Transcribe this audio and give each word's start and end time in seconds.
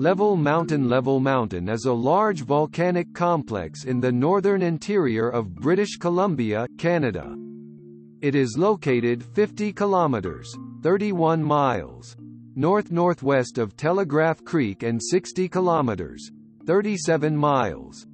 Level 0.00 0.32
Mountain 0.34 0.88
Level 0.88 1.20
Mountain 1.20 1.68
is 1.68 1.84
a 1.84 1.92
large 1.92 2.40
volcanic 2.40 3.12
complex 3.12 3.84
in 3.84 4.00
the 4.00 4.10
northern 4.10 4.62
interior 4.62 5.28
of 5.28 5.54
British 5.54 5.98
Columbia, 5.98 6.66
Canada. 6.78 7.36
It 8.22 8.34
is 8.34 8.56
located 8.56 9.22
50 9.22 9.74
kilometers 9.74 10.56
31 10.82 11.44
miles 11.44 12.16
north-northwest 12.56 13.58
of 13.58 13.76
Telegraph 13.76 14.42
Creek 14.42 14.84
and 14.84 14.98
60 15.02 15.50
kilometers 15.50 16.30
37 16.64 17.36
miles 17.36 18.06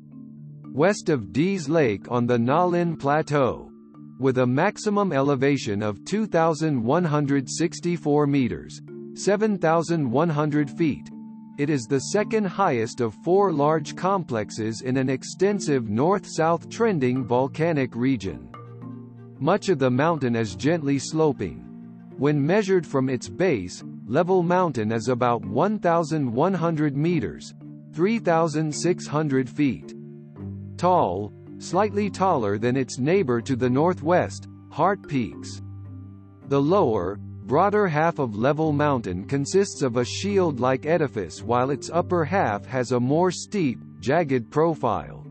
west 0.72 1.08
of 1.08 1.32
Dease 1.32 1.68
Lake 1.68 2.10
on 2.10 2.26
the 2.26 2.36
Nahlin 2.36 2.98
Plateau 2.98 3.70
with 4.18 4.38
a 4.38 4.46
maximum 4.46 5.12
elevation 5.12 5.84
of 5.84 6.04
2,164 6.04 8.26
meters 8.26 8.80
7,100 9.14 10.68
feet 10.68 11.08
it 11.58 11.70
is 11.70 11.84
the 11.84 12.00
second 12.00 12.44
highest 12.44 13.00
of 13.00 13.14
four 13.14 13.50
large 13.50 13.96
complexes 13.96 14.82
in 14.82 14.96
an 14.96 15.08
extensive 15.08 15.88
north-south 15.88 16.68
trending 16.68 17.24
volcanic 17.24 17.94
region. 17.96 18.48
Much 19.38 19.68
of 19.68 19.78
the 19.78 19.90
mountain 19.90 20.36
is 20.36 20.54
gently 20.54 20.98
sloping. 20.98 21.62
When 22.18 22.44
measured 22.44 22.86
from 22.86 23.08
its 23.08 23.28
base, 23.28 23.82
level 24.06 24.42
mountain 24.42 24.92
is 24.92 25.08
about 25.08 25.44
1,100 25.44 26.96
meters 26.96 27.54
3,600 27.94 29.48
feet. 29.48 29.94
Tall, 30.76 31.32
slightly 31.56 32.10
taller 32.10 32.58
than 32.58 32.76
its 32.76 32.98
neighbor 32.98 33.40
to 33.40 33.56
the 33.56 33.70
northwest, 33.70 34.48
Heart 34.70 35.08
Peaks. 35.08 35.62
The 36.48 36.60
lower, 36.60 37.18
broader 37.46 37.86
half 37.86 38.18
of 38.18 38.36
Level 38.36 38.72
Mountain 38.72 39.24
consists 39.24 39.82
of 39.82 39.96
a 39.96 40.04
shield-like 40.04 40.84
edifice 40.84 41.42
while 41.42 41.70
its 41.70 41.90
upper 41.92 42.24
half 42.24 42.66
has 42.66 42.90
a 42.90 42.98
more 42.98 43.30
steep, 43.30 43.78
jagged 44.00 44.50
profile. 44.50 45.24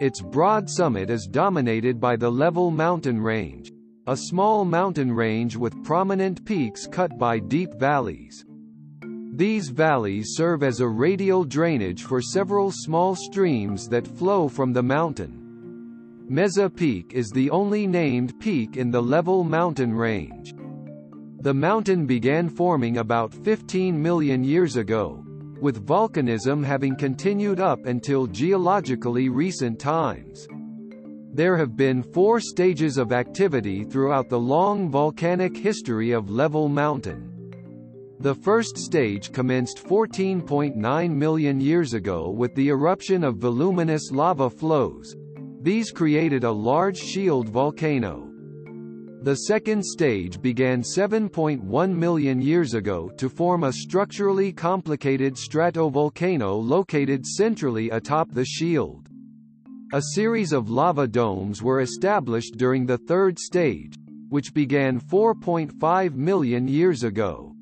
Its 0.00 0.20
broad 0.20 0.70
summit 0.70 1.10
is 1.10 1.26
dominated 1.26 2.00
by 2.00 2.14
the 2.14 2.30
Level 2.30 2.70
Mountain 2.70 3.20
Range, 3.20 3.72
a 4.06 4.16
small 4.16 4.64
mountain 4.64 5.12
range 5.12 5.56
with 5.56 5.82
prominent 5.82 6.44
peaks 6.44 6.86
cut 6.86 7.18
by 7.18 7.40
deep 7.40 7.74
valleys. 7.74 8.44
These 9.34 9.70
valleys 9.70 10.34
serve 10.34 10.62
as 10.62 10.78
a 10.78 10.86
radial 10.86 11.44
drainage 11.44 12.04
for 12.04 12.22
several 12.22 12.70
small 12.70 13.16
streams 13.16 13.88
that 13.88 14.06
flow 14.06 14.46
from 14.46 14.72
the 14.72 14.82
mountain. 14.82 15.40
Meszah 16.30 16.74
Peak 16.74 17.12
is 17.12 17.30
the 17.30 17.50
only 17.50 17.86
named 17.88 18.38
peak 18.38 18.76
in 18.76 18.92
the 18.92 19.02
Level 19.02 19.42
Mountain 19.42 19.92
Range. 19.92 20.54
The 21.44 21.52
mountain 21.52 22.06
began 22.06 22.48
forming 22.48 22.96
about 22.96 23.34
15 23.34 24.02
million 24.02 24.42
years 24.42 24.78
ago, 24.78 25.22
with 25.60 25.86
volcanism 25.86 26.64
having 26.64 26.96
continued 26.96 27.60
up 27.60 27.84
until 27.84 28.26
geologically 28.26 29.28
recent 29.28 29.78
times. 29.78 30.48
There 31.34 31.58
have 31.58 31.76
been 31.76 32.02
four 32.02 32.40
stages 32.40 32.96
of 32.96 33.12
activity 33.12 33.84
throughout 33.84 34.30
the 34.30 34.40
long 34.40 34.90
volcanic 34.90 35.54
history 35.54 36.12
of 36.12 36.30
Level 36.30 36.70
Mountain. 36.70 38.16
The 38.20 38.34
first 38.34 38.78
stage 38.78 39.30
commenced 39.30 39.86
14.9 39.86 41.10
million 41.14 41.60
years 41.60 41.92
ago 41.92 42.30
with 42.30 42.54
the 42.54 42.70
eruption 42.70 43.22
of 43.22 43.36
voluminous 43.36 44.10
lava 44.10 44.48
flows. 44.48 45.14
These 45.60 45.90
created 45.90 46.44
a 46.44 46.50
large 46.50 46.96
shield 46.96 47.50
volcano. 47.50 48.23
The 49.24 49.36
second 49.36 49.82
stage 49.82 50.42
began 50.42 50.82
7.1 50.82 51.96
million 51.96 52.42
years 52.42 52.74
ago 52.74 53.08
to 53.16 53.30
form 53.30 53.64
a 53.64 53.72
structurally 53.72 54.52
complicated 54.52 55.36
stratovolcano 55.36 56.62
located 56.62 57.24
centrally 57.24 57.88
atop 57.88 58.30
the 58.32 58.44
shield. 58.44 59.08
A 59.94 60.02
series 60.12 60.52
of 60.52 60.68
lava 60.68 61.08
domes 61.08 61.62
were 61.62 61.80
established 61.80 62.58
during 62.58 62.84
the 62.84 62.98
third 62.98 63.38
stage, 63.38 63.94
which 64.28 64.52
began 64.52 65.00
4.5 65.00 66.14
million 66.16 66.68
years 66.68 67.02
ago. 67.02 67.54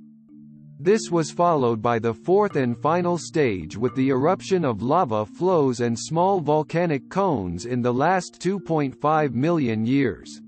This 0.81 1.13
was 1.13 1.31
followed 1.31 1.81
by 1.81 2.01
the 2.01 2.13
fourth 2.13 2.57
and 2.57 2.77
final 2.77 3.17
stage 3.19 3.77
with 3.77 3.95
the 3.95 4.09
eruption 4.09 4.65
of 4.65 4.83
lava 4.83 5.25
flows 5.25 5.79
and 5.79 5.97
small 5.97 6.41
volcanic 6.41 7.09
cones 7.09 7.67
in 7.67 7.83
the 7.83 7.95
last 7.95 8.41
2.5 8.41 9.33
million 9.35 9.87
years. 9.87 10.43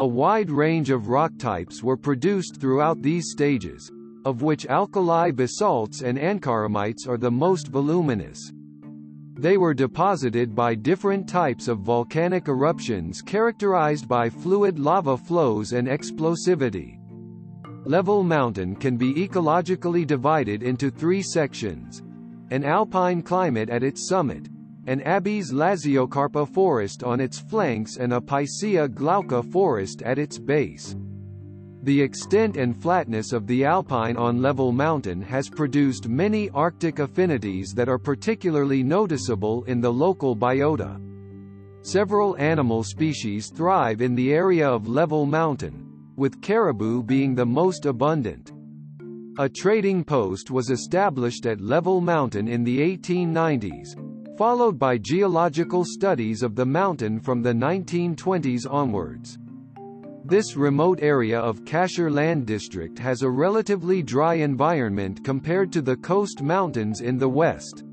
A 0.00 0.06
wide 0.06 0.50
range 0.50 0.90
of 0.90 1.06
rock 1.06 1.32
types 1.38 1.80
were 1.80 1.96
produced 1.96 2.56
throughout 2.60 3.00
these 3.00 3.30
stages, 3.30 3.92
of 4.24 4.42
which 4.42 4.66
alkali 4.66 5.30
basalts 5.30 6.02
and 6.02 6.18
ankaramites 6.18 7.06
are 7.06 7.16
the 7.16 7.30
most 7.30 7.68
voluminous. 7.68 8.52
They 9.36 9.56
were 9.56 9.72
deposited 9.72 10.52
by 10.52 10.74
different 10.74 11.28
types 11.28 11.68
of 11.68 11.78
volcanic 11.78 12.48
eruptions 12.48 13.22
characterized 13.22 14.08
by 14.08 14.30
fluid 14.30 14.80
lava 14.80 15.16
flows 15.16 15.72
and 15.72 15.86
explosivity. 15.86 16.98
Level 17.84 18.24
Mountain 18.24 18.74
can 18.74 18.96
be 18.96 19.14
ecologically 19.14 20.04
divided 20.04 20.64
into 20.64 20.90
three 20.90 21.22
sections. 21.22 22.02
An 22.50 22.64
alpine 22.64 23.22
climate 23.22 23.70
at 23.70 23.84
its 23.84 24.08
summit, 24.08 24.48
an 24.86 25.00
Abies 25.00 25.52
lasiocarpa 25.52 26.46
forest 26.46 27.02
on 27.02 27.20
its 27.20 27.38
flanks 27.38 27.96
and 27.96 28.12
a 28.12 28.20
Picea 28.20 28.88
glauca 28.88 29.42
forest 29.50 30.02
at 30.02 30.18
its 30.18 30.38
base. 30.38 30.94
The 31.84 32.00
extent 32.00 32.56
and 32.56 32.74
flatness 32.76 33.32
of 33.32 33.46
the 33.46 33.64
alpine 33.64 34.16
on 34.16 34.42
level 34.42 34.72
mountain 34.72 35.20
has 35.22 35.48
produced 35.48 36.08
many 36.08 36.50
Arctic 36.50 36.98
affinities 36.98 37.72
that 37.74 37.88
are 37.88 37.98
particularly 37.98 38.82
noticeable 38.82 39.64
in 39.64 39.80
the 39.80 39.92
local 39.92 40.36
biota. 40.36 41.00
Several 41.82 42.36
animal 42.38 42.82
species 42.82 43.50
thrive 43.50 44.00
in 44.00 44.14
the 44.14 44.32
area 44.32 44.68
of 44.68 44.88
level 44.88 45.26
mountain, 45.26 45.86
with 46.16 46.40
caribou 46.40 47.02
being 47.02 47.34
the 47.34 47.44
most 47.44 47.84
abundant. 47.86 48.52
A 49.38 49.48
trading 49.48 50.04
post 50.04 50.50
was 50.50 50.70
established 50.70 51.44
at 51.44 51.60
Level 51.60 52.00
Mountain 52.00 52.48
in 52.48 52.62
the 52.62 52.78
1890s, 52.78 53.96
followed 54.36 54.78
by 54.78 54.98
geological 54.98 55.84
studies 55.84 56.42
of 56.42 56.56
the 56.56 56.66
mountain 56.66 57.20
from 57.20 57.40
the 57.40 57.52
1920s 57.52 58.66
onwards. 58.68 59.38
This 60.24 60.56
remote 60.56 60.98
area 61.02 61.38
of 61.38 61.64
Cassiar 61.64 62.10
Land 62.10 62.46
District 62.46 62.98
has 62.98 63.22
a 63.22 63.30
relatively 63.30 64.02
dry 64.02 64.34
environment 64.34 65.22
compared 65.24 65.70
to 65.72 65.82
the 65.82 65.96
coast 65.96 66.42
mountains 66.42 67.00
in 67.00 67.18
the 67.18 67.28
west. 67.28 67.84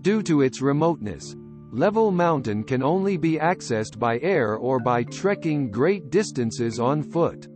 Due 0.00 0.22
to 0.22 0.40
its 0.40 0.60
remoteness, 0.60 1.36
Level 1.70 2.10
Mountain 2.10 2.64
can 2.64 2.82
only 2.82 3.16
be 3.16 3.36
accessed 3.36 3.98
by 3.98 4.18
air 4.18 4.56
or 4.56 4.80
by 4.80 5.04
trekking 5.04 5.70
great 5.70 6.10
distances 6.10 6.80
on 6.80 7.02
foot. 7.02 7.48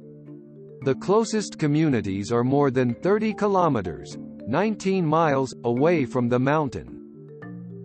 The 0.82 0.94
closest 0.94 1.58
communities 1.58 2.30
are 2.30 2.44
more 2.44 2.70
than 2.70 2.94
30 2.94 3.34
kilometers, 3.34 4.16
19 4.46 5.04
miles, 5.04 5.54
away 5.64 6.04
from 6.04 6.28
the 6.28 6.38
mountain. 6.38 6.95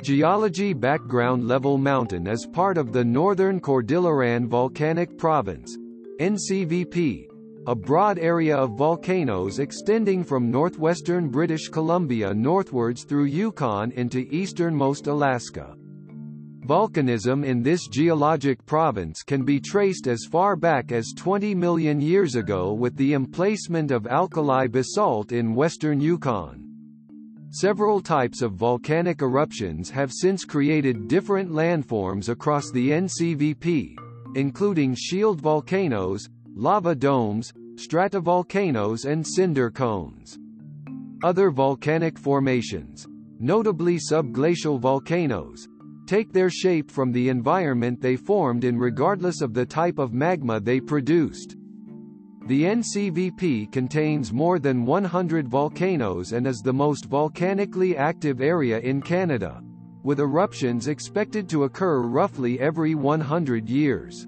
Geology 0.02 0.74
Background 0.74 1.48
Level 1.48 1.78
Mountain 1.78 2.26
is 2.26 2.48
part 2.48 2.80
of 2.80 2.92
the 2.92 3.04
Northern 3.04 3.62
Cordilleran 3.62 4.48
Volcanic 4.48 5.16
Province, 5.16 5.78
NCVP, 6.20 7.28
a 7.68 7.76
broad 7.76 8.18
area 8.18 8.58
of 8.58 8.76
volcanoes 8.76 9.60
extending 9.60 10.24
from 10.24 10.50
northwestern 10.50 11.30
British 11.30 11.68
Columbia 11.68 12.34
northwards 12.34 13.04
through 13.04 13.26
Yukon 13.26 13.92
into 13.92 14.28
easternmost 14.32 15.06
Alaska. 15.06 15.76
Volcanism 16.66 17.46
in 17.46 17.62
this 17.62 17.88
geologic 17.88 18.66
province 18.66 19.22
can 19.22 19.46
be 19.46 19.60
traced 19.60 20.08
as 20.08 20.26
far 20.32 20.56
back 20.56 20.92
as 20.92 21.14
20 21.16 21.54
million 21.54 22.02
years 22.02 22.34
ago 22.34 22.74
with 22.74 22.96
the 22.96 23.14
emplacement 23.14 23.92
of 23.92 24.08
alkali 24.08 24.66
basalt 24.66 25.32
in 25.32 25.54
western 25.54 26.02
Yukon. 26.02 26.71
Several 27.54 28.00
types 28.00 28.42
of 28.42 28.54
volcanic 28.54 29.22
eruptions 29.22 29.90
have 29.90 30.14
since 30.14 30.46
created 30.46 31.10
different 31.10 31.52
landforms 31.52 32.30
across 32.30 32.72
the 32.72 32.92
NCVP, 32.92 33.94
including 34.36 34.96
shield 34.96 35.42
volcanoes, 35.42 36.30
lava 36.56 36.96
domes, 36.96 37.52
stratovolcanoes 37.76 39.04
and 39.04 39.28
cinder 39.28 39.70
cones. 39.70 40.40
Other 41.24 41.52
volcanic 41.52 42.18
formations, 42.18 43.06
notably 43.38 43.98
subglacial 43.98 44.80
volcanoes, 44.80 45.68
take 46.08 46.32
their 46.32 46.50
shape 46.50 46.90
from 46.90 47.12
the 47.12 47.28
environment 47.28 48.00
they 48.00 48.16
formed 48.16 48.64
in 48.64 48.80
regardless 48.80 49.42
of 49.42 49.54
the 49.54 49.66
type 49.66 50.00
of 50.00 50.14
magma 50.14 50.62
they 50.62 50.80
produced. 50.80 51.58
The 52.48 52.64
NCVP 52.64 53.72
contains 53.72 54.34
more 54.34 54.58
than 54.58 54.84
100 54.86 55.48
volcanoes 55.48 56.34
and 56.34 56.48
is 56.48 56.58
the 56.58 56.74
most 56.74 57.06
volcanically 57.06 57.96
active 57.96 58.42
area 58.42 58.80
in 58.80 59.02
Canada, 59.02 59.62
with 60.04 60.20
eruptions 60.20 60.88
expected 60.88 61.48
to 61.50 61.66
occur 61.66 62.02
roughly 62.02 62.60
every 62.60 62.96
100 62.96 63.70
years. 63.70 64.28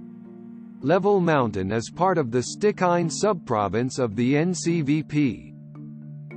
Level 0.82 1.20
Mountain 1.22 1.72
is 1.72 1.90
part 1.90 2.18
of 2.18 2.30
the 2.30 2.44
Stikine 2.44 3.10
subprovince 3.10 3.98
of 3.98 4.16
the 4.16 4.34
NCVP. 4.34 5.56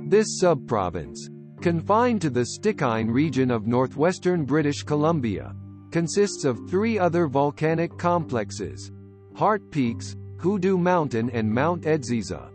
This 0.09 0.41
subprovince, 0.41 1.17
confined 1.61 2.21
to 2.21 2.29
the 2.31 2.45
Stikine 2.45 3.11
region 3.11 3.51
of 3.51 3.67
northwestern 3.67 4.45
British 4.45 4.81
Columbia. 4.83 5.53
Consists 5.91 6.43
of 6.43 6.59
three 6.69 6.97
other 6.97 7.27
volcanic 7.27 7.97
complexes. 7.97 8.91
Heart 9.35 9.69
Peaks, 9.69 10.15
Hoodoo 10.39 10.77
Mountain 10.77 11.31
and 11.31 11.51
Mount 11.51 11.83
Edziza. 11.83 12.49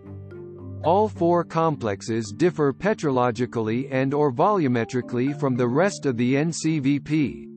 All 0.85 1.09
four 1.09 1.45
complexes 1.45 2.33
differ 2.37 2.73
petrologically 2.73 3.89
and 3.91 4.15
or 4.15 4.33
volumetrically 4.33 5.39
from 5.39 5.57
the 5.57 5.67
rest 5.67 6.07
of 6.07 6.17
the 6.17 6.35
NCVP. 6.35 7.49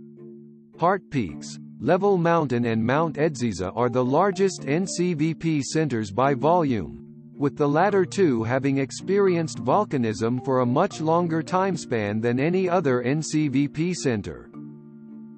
Heart 0.80 1.10
Peaks, 1.10 1.60
Level 1.80 2.18
Mountain 2.18 2.66
and 2.66 2.84
Mount 2.84 3.18
Edziza 3.18 3.72
are 3.76 3.90
the 3.90 4.04
largest 4.04 4.62
NCVP 4.62 5.62
centers 5.62 6.12
by 6.12 6.34
volume, 6.34 7.06
with 7.38 7.56
the 7.56 7.68
latter 7.68 8.06
two 8.06 8.44
having 8.44 8.80
experienced 8.80 9.64
volcanism 9.64 10.44
for 10.44 10.62
a 10.62 10.66
much 10.66 11.02
longer 11.02 11.44
timespan 11.44 12.22
than 12.22 12.40
any 12.40 12.68
other 12.68 13.04
NCVP 13.04 13.94
center. 13.94 14.45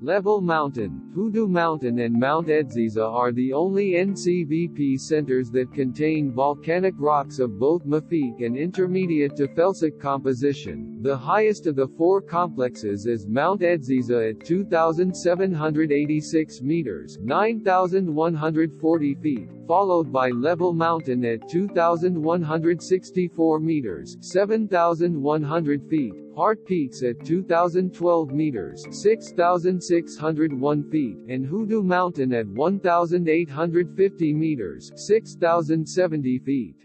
Level 0.01 0.41
Mountain, 0.41 1.11
Hoodoo 1.15 1.47
Mountain 1.47 1.97
and 1.97 2.13
Mount 2.13 2.49
Edziza 2.49 3.03
are 3.03 3.31
the 3.31 3.51
only 3.51 3.93
NCVP 3.93 4.99
centers 4.99 5.49
that 5.49 5.73
contain 5.73 6.31
volcanic 6.31 6.93
rocks 6.99 7.39
of 7.39 7.57
both 7.57 7.83
mafic 7.83 8.45
and 8.45 8.55
intermediate 8.55 9.35
to 9.37 9.47
felsic 9.47 9.99
composition. 9.99 10.99
The 11.01 11.17
highest 11.17 11.65
of 11.65 11.75
the 11.75 11.87
four 11.87 12.21
complexes 12.21 13.07
is 13.07 13.25
Mount 13.25 13.61
Edziza 13.61 14.29
at 14.29 14.45
2,786 14.45 16.61
meters 16.61 17.17
9,140 17.19 19.15
feet, 19.15 19.49
followed 19.67 20.13
by 20.13 20.29
Level 20.29 20.73
Mountain 20.73 21.25
at 21.25 21.49
2,164 21.49 23.59
meters 23.59 24.15
7,100 24.21 25.89
feet, 25.89 26.13
Heart 26.37 26.67
Peaks 26.67 27.01
at 27.01 27.25
2,012 27.25 28.31
meters 28.31 28.85
6,601 28.91 30.91
feet, 30.91 31.17
and 31.27 31.43
Hoodoo 31.43 31.81
Mountain 31.81 32.31
at 32.31 32.45
1,850 32.45 34.33
meters 34.33 34.91
6,070 34.95 36.37
feet. 36.37 36.75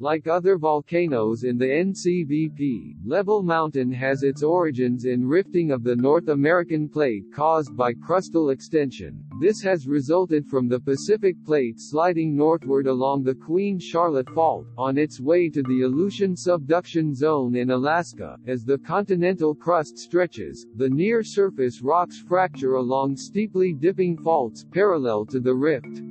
Like 0.00 0.28
other 0.28 0.58
volcanoes 0.58 1.42
in 1.42 1.58
the 1.58 1.66
NCVP, 1.66 2.94
Level 3.04 3.42
Mountain 3.42 3.90
has 3.90 4.22
its 4.22 4.44
origins 4.44 5.06
in 5.06 5.26
rifting 5.26 5.72
of 5.72 5.82
the 5.82 5.96
North 5.96 6.28
American 6.28 6.88
plate 6.88 7.24
caused 7.34 7.76
by 7.76 7.94
crustal 7.94 8.52
extension. 8.52 9.24
This 9.40 9.60
has 9.62 9.88
resulted 9.88 10.46
from 10.46 10.68
the 10.68 10.78
Pacific 10.78 11.34
plate 11.44 11.80
sliding 11.80 12.36
northward 12.36 12.86
along 12.86 13.24
the 13.24 13.34
Queen 13.34 13.80
Charlotte 13.80 14.30
Fault, 14.30 14.66
on 14.76 14.98
its 14.98 15.18
way 15.20 15.50
to 15.50 15.64
the 15.64 15.82
Aleutian 15.82 16.36
subduction 16.36 17.12
zone 17.12 17.56
in 17.56 17.70
Alaska. 17.72 18.38
As 18.46 18.64
the 18.64 18.78
continental 18.78 19.52
crust 19.52 19.98
stretches, 19.98 20.64
the 20.76 20.88
near-surface 20.88 21.82
rocks 21.82 22.20
fracture 22.20 22.74
along 22.74 23.16
steeply 23.16 23.72
dipping 23.72 24.16
faults 24.16 24.64
parallel 24.70 25.26
to 25.26 25.40
the 25.40 25.54
rift. 25.54 26.02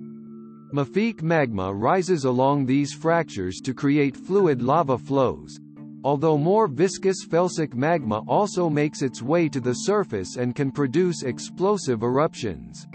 Mafic 0.78 1.24
magma 1.24 1.74
rises 1.74 2.26
along 2.26 2.64
these 2.64 2.94
fractures 2.94 3.60
to 3.62 3.74
create 3.74 4.16
fluid 4.16 4.62
lava 4.62 4.96
flows. 4.96 5.60
Although 6.04 6.38
more 6.38 6.68
viscous 6.68 7.26
felsic 7.28 7.74
magma 7.74 8.24
also 8.28 8.70
makes 8.70 9.02
its 9.02 9.24
way 9.24 9.50
to 9.50 9.60
the 9.60 9.74
surface 9.74 10.36
and 10.36 10.54
can 10.54 10.72
produce 10.72 11.24
explosive 11.24 12.04
eruptions. 12.04 12.86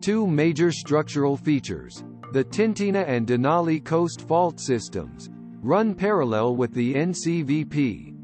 Two 0.00 0.26
major 0.26 0.72
structural 0.72 1.36
features, 1.36 2.02
the 2.32 2.42
Tintina 2.42 3.06
and 3.06 3.26
Denali 3.26 3.84
coast 3.84 4.22
fault 4.22 4.58
systems, 4.58 5.28
run 5.60 5.94
parallel 5.94 6.56
with 6.56 6.72
the 6.72 6.94
NCVP. 6.94 8.14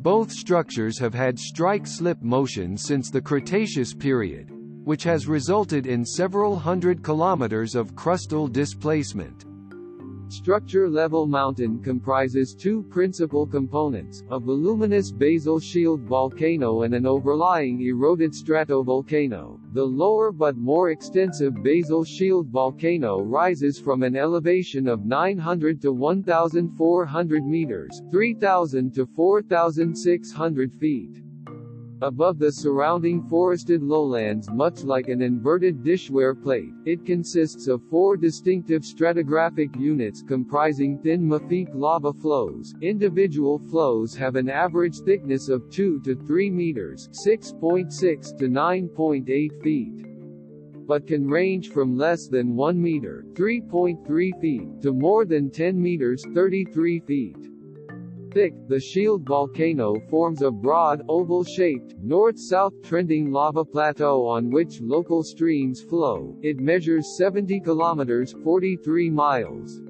Both 0.00 0.32
structures 0.32 0.98
have 0.98 1.14
had 1.14 1.38
strike-slip 1.38 2.20
motion 2.20 2.76
since 2.76 3.10
the 3.10 3.22
Cretaceous 3.22 3.94
period, 3.94 4.51
which 4.84 5.02
has 5.04 5.28
resulted 5.28 5.86
in 5.86 6.04
several 6.04 6.56
hundred 6.56 7.02
kilometers 7.02 7.74
of 7.74 7.94
crustal 7.94 8.50
displacement. 8.50 9.44
Structure 10.32 10.88
level 10.88 11.26
mountain 11.26 11.82
comprises 11.82 12.54
two 12.54 12.82
principal 12.84 13.46
components, 13.46 14.22
a 14.30 14.40
voluminous 14.40 15.12
basal 15.12 15.60
shield 15.60 16.00
volcano 16.00 16.84
and 16.84 16.94
an 16.94 17.04
overlying 17.04 17.82
eroded 17.82 18.32
stratovolcano. 18.32 19.60
The 19.74 19.84
lower 19.84 20.32
but 20.32 20.56
more 20.56 20.88
extensive 20.88 21.62
basal 21.62 22.02
shield 22.02 22.46
volcano 22.46 23.20
rises 23.20 23.78
from 23.78 24.02
an 24.02 24.16
elevation 24.16 24.88
of 24.88 25.04
900 25.04 25.82
to 25.82 25.92
1,400 25.92 27.44
meters 27.44 28.00
3,000 28.10 28.94
to 28.94 29.04
4,600 29.04 30.72
feet 30.72 31.22
above 32.02 32.38
the 32.38 32.50
surrounding 32.50 33.22
forested 33.28 33.82
lowlands 33.82 34.50
much 34.50 34.82
like 34.82 35.08
an 35.08 35.22
inverted 35.22 35.82
dishware 35.84 36.40
plate. 36.40 36.72
It 36.84 37.06
consists 37.06 37.68
of 37.68 37.82
four 37.88 38.16
distinctive 38.16 38.82
stratigraphic 38.82 39.78
units 39.78 40.22
comprising 40.22 40.98
thin 40.98 41.22
mafic 41.22 41.68
lava 41.72 42.12
flows. 42.12 42.74
Individual 42.80 43.58
flows 43.70 44.14
have 44.16 44.36
an 44.36 44.50
average 44.50 44.98
thickness 45.00 45.48
of 45.48 45.70
2 45.70 46.00
to 46.00 46.16
3 46.16 46.50
meters 46.50 47.08
6.6 47.26 47.86
.6 48.02 48.36
to 48.38 48.48
9.8 48.48 49.62
feet 49.62 50.06
but 50.84 51.06
can 51.06 51.28
range 51.28 51.70
from 51.70 51.96
less 51.96 52.26
than 52.26 52.56
1 52.56 52.82
meter 52.82 53.24
3.3 53.34 54.40
feet 54.40 54.82
to 54.82 54.92
more 54.92 55.24
than 55.24 55.50
10 55.50 55.80
meters 55.80 56.24
33 56.34 57.00
feet 57.00 57.51
thick, 58.32 58.54
the 58.68 58.80
shield 58.80 59.26
volcano 59.26 60.00
forms 60.08 60.40
a 60.42 60.50
broad, 60.50 61.02
oval-shaped, 61.08 61.94
north-south 62.02 62.72
trending 62.82 63.30
lava 63.30 63.64
plateau 63.64 64.26
on 64.26 64.50
which 64.50 64.80
local 64.80 65.22
streams 65.22 65.82
flow. 65.82 66.36
It 66.42 66.58
measures 66.58 67.16
70 67.18 67.60
kilometers 67.60 68.34
43 68.42 69.10
miles 69.10 69.80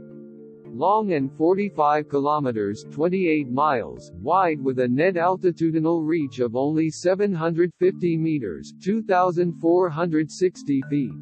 long 0.74 1.12
and 1.12 1.30
45 1.36 2.08
kilometers 2.08 2.86
28 2.90 3.50
miles 3.50 4.10
wide 4.14 4.58
with 4.60 4.78
a 4.78 4.88
net 4.88 5.16
altitudinal 5.16 6.02
reach 6.02 6.38
of 6.38 6.56
only 6.56 6.88
750 6.88 8.16
meters 8.16 8.72
2,460 8.82 10.82
feet. 10.88 11.12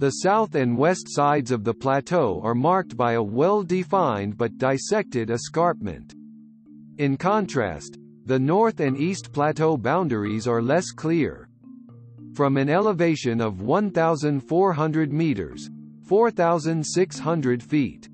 The 0.00 0.10
south 0.10 0.54
and 0.54 0.76
west 0.76 1.06
sides 1.08 1.50
of 1.50 1.64
the 1.64 1.74
plateau 1.74 2.40
are 2.42 2.54
marked 2.54 2.96
by 2.96 3.14
a 3.14 3.22
well-defined 3.22 4.36
but 4.36 4.58
dissected 4.58 5.30
escarpment. 5.30 6.14
In 6.98 7.16
contrast, 7.16 7.96
the 8.24 8.40
north 8.40 8.80
and 8.80 8.98
east 8.98 9.32
plateau 9.32 9.76
boundaries 9.76 10.48
are 10.48 10.60
less 10.60 10.90
clear. 10.90 11.48
From 12.34 12.56
an 12.56 12.68
elevation 12.68 13.40
of 13.40 13.62
1,400 13.62 15.12
meters 15.12 15.70
4,600 16.02 17.62
feet 17.62 18.08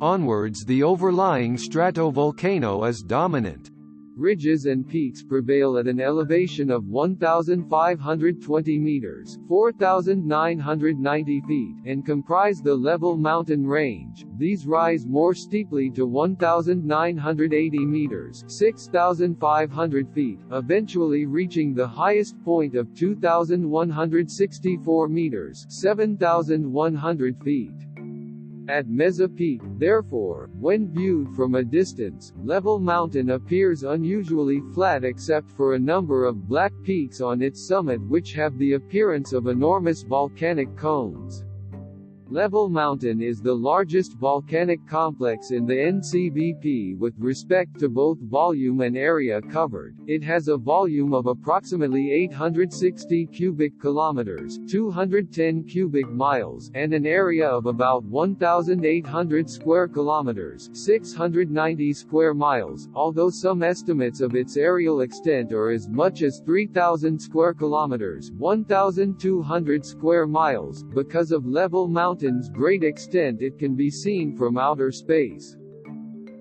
onwards 0.00 0.64
the 0.64 0.82
overlying 0.82 1.56
stratovolcano 1.56 2.88
is 2.88 3.02
dominant. 3.02 3.70
Ridges 4.18 4.66
and 4.66 4.84
peaks 4.84 5.22
prevail 5.22 5.78
at 5.78 5.86
an 5.86 6.00
elevation 6.00 6.72
of 6.72 6.88
1,520 6.88 8.76
meters 8.76 9.38
4,990 9.46 11.40
feet 11.42 11.76
and 11.84 12.04
comprise 12.04 12.60
the 12.60 12.74
level 12.74 13.16
mountain 13.16 13.64
range. 13.64 14.26
These 14.36 14.66
rise 14.66 15.06
more 15.06 15.34
steeply 15.34 15.88
to 15.90 16.04
1,980 16.04 17.86
meters 17.86 18.42
6,500 18.48 20.10
feet, 20.10 20.40
eventually 20.50 21.26
reaching 21.26 21.72
the 21.72 21.86
highest 21.86 22.42
point 22.42 22.74
of 22.74 22.92
2,164 22.94 25.08
meters 25.08 25.64
7,100 25.68 27.40
feet. 27.44 27.87
At 28.68 28.86
Meszah 28.86 29.34
Peak, 29.34 29.62
therefore, 29.78 30.50
when 30.60 30.92
viewed 30.92 31.34
from 31.34 31.54
a 31.54 31.64
distance, 31.64 32.34
Level 32.44 32.78
Mountain 32.78 33.30
appears 33.30 33.82
unusually 33.82 34.60
flat 34.74 35.04
except 35.04 35.50
for 35.50 35.72
a 35.72 35.78
number 35.78 36.26
of 36.26 36.46
black 36.46 36.74
peaks 36.82 37.22
on 37.22 37.40
its 37.40 37.66
summit 37.66 37.98
which 38.08 38.34
have 38.34 38.58
the 38.58 38.74
appearance 38.74 39.32
of 39.32 39.46
enormous 39.46 40.02
volcanic 40.02 40.76
cones. 40.76 41.44
Level 42.30 42.68
Mountain 42.68 43.22
is 43.22 43.40
the 43.40 43.54
largest 43.54 44.12
volcanic 44.18 44.86
complex 44.86 45.50
in 45.50 45.64
the 45.64 45.72
NCVP 45.72 46.98
with 46.98 47.14
respect 47.18 47.80
to 47.80 47.88
both 47.88 48.18
volume 48.18 48.82
and 48.82 48.98
area 48.98 49.40
covered. 49.40 49.96
It 50.06 50.22
has 50.24 50.48
a 50.48 50.58
volume 50.58 51.14
of 51.14 51.26
approximately 51.26 52.12
860 52.12 53.28
cubic 53.28 53.80
kilometers, 53.80 54.58
210 54.68 55.64
cubic 55.64 56.10
miles, 56.10 56.70
and 56.74 56.92
an 56.92 57.06
area 57.06 57.48
of 57.48 57.64
about 57.64 58.04
1,800 58.04 59.48
square 59.48 59.88
kilometers, 59.88 60.68
690 60.74 61.94
square 61.94 62.34
miles, 62.34 62.90
although 62.92 63.30
some 63.30 63.62
estimates 63.62 64.20
of 64.20 64.34
its 64.34 64.58
aerial 64.58 65.00
extent 65.00 65.50
are 65.50 65.70
as 65.70 65.88
much 65.88 66.20
as 66.20 66.42
3,000 66.44 67.18
square 67.18 67.54
kilometers, 67.54 68.32
1,200 68.32 69.86
square 69.86 70.26
miles, 70.26 70.82
because 70.82 71.32
of 71.32 71.46
Level 71.46 71.88
Mountain 71.88 72.17
mountain's 72.18 72.48
great 72.48 72.82
extent 72.82 73.40
it 73.40 73.56
can 73.60 73.76
be 73.76 73.88
seen 73.88 74.36
from 74.36 74.58
outer 74.58 74.90
space. 74.90 75.56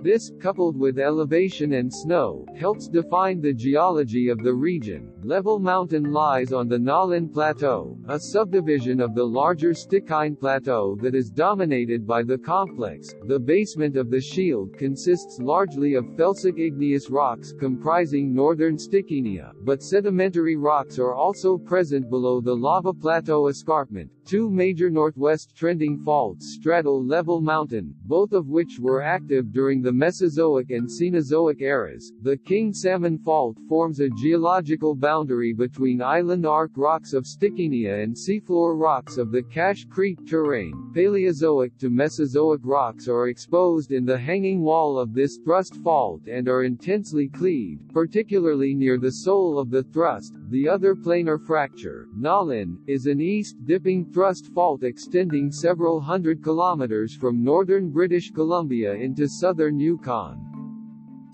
This, 0.02 0.32
coupled 0.40 0.76
with 0.76 0.98
elevation 0.98 1.74
and 1.74 1.94
snow, 1.94 2.48
helps 2.58 2.88
define 2.88 3.42
the 3.42 3.54
geology 3.54 4.30
of 4.30 4.40
the 4.40 4.56
region. 4.56 5.12
Level 5.28 5.60
Mountain 5.60 6.14
lies 6.14 6.54
on 6.54 6.70
the 6.70 6.78
Nahlin 6.78 7.34
Plateau, 7.34 7.98
a 8.08 8.18
subdivision 8.18 9.02
of 9.02 9.14
the 9.14 9.26
larger 9.26 9.72
Stikine 9.74 10.40
Plateau 10.40 10.96
that 11.02 11.14
is 11.14 11.30
dominated 11.30 12.08
by 12.08 12.24
the 12.24 12.38
complex. 12.38 13.14
The 13.26 13.38
basement 13.38 13.98
of 13.98 14.10
the 14.10 14.22
shield 14.22 14.78
consists 14.78 15.40
largely 15.42 15.96
of 15.96 16.06
felsic 16.16 16.58
igneous 16.58 17.10
rocks 17.10 17.52
comprising 17.52 18.34
northern 18.34 18.78
Stikinia, 18.78 19.52
but 19.66 19.84
sedimentary 19.84 20.56
rocks 20.56 20.98
are 20.98 21.14
also 21.14 21.58
present 21.58 22.10
below 22.10 22.40
the 22.40 22.56
lava 22.56 22.94
plateau 22.94 23.50
escarpment. 23.50 24.10
Two 24.24 24.50
major 24.50 24.90
northwest 24.90 25.54
trending 25.56 26.04
faults 26.06 26.54
straddle 26.56 27.06
Level 27.06 27.42
Mountain, 27.42 27.94
both 28.06 28.32
of 28.32 28.48
which 28.48 28.78
were 28.80 29.02
active 29.02 29.52
during 29.52 29.82
the 29.82 29.92
Mesozoic 29.92 30.70
and 30.70 30.88
Cenozoic 30.90 31.62
eras. 31.62 32.14
The 32.22 32.38
King 32.38 32.74
Salmon 32.74 33.18
Fault 33.20 33.58
forms 33.68 34.00
a 34.00 34.10
geological 34.10 34.96
boundary 34.96 35.17
between 35.26 36.02
island 36.02 36.46
arc 36.46 36.72
rocks 36.76 37.14
of 37.14 37.26
Stikinia 37.26 38.04
and 38.04 38.16
seafloor 38.16 38.80
rocks 38.80 39.18
of 39.18 39.32
the 39.32 39.42
Cache 39.44 39.86
Creek 39.90 40.20
terrane. 40.26 40.94
Paleozoic 40.94 41.78
to 41.80 41.90
Mesozoic 41.90 42.62
rocks 42.64 43.08
are 43.08 43.28
exposed 43.28 43.92
in 43.92 44.06
the 44.06 44.18
hanging 44.18 44.62
wall 44.62 45.00
of 45.00 45.14
this 45.14 45.38
thrust 45.44 45.76
fault 45.84 46.28
and 46.28 46.48
are 46.48 46.64
intensely 46.64 47.28
cleaved, 47.28 47.94
particularly 47.94 48.74
near 48.74 48.98
the 48.98 49.12
sole 49.12 49.58
of 49.58 49.70
the 49.70 49.84
thrust. 49.84 50.34
The 50.50 50.70
other 50.70 50.96
planar 50.96 51.40
fracture, 51.40 52.08
Nahlin, 52.18 52.78
is 52.88 53.06
an 53.06 53.22
east-dipping 53.22 54.12
thrust 54.14 54.48
fault 54.54 54.84
extending 54.84 55.52
several 55.52 56.00
hundred 56.00 56.44
kilometers 56.44 57.16
from 57.16 57.44
northern 57.44 57.90
British 57.90 58.32
Columbia 58.32 58.94
into 58.94 59.28
southern 59.28 59.80
Yukon. 59.80 60.57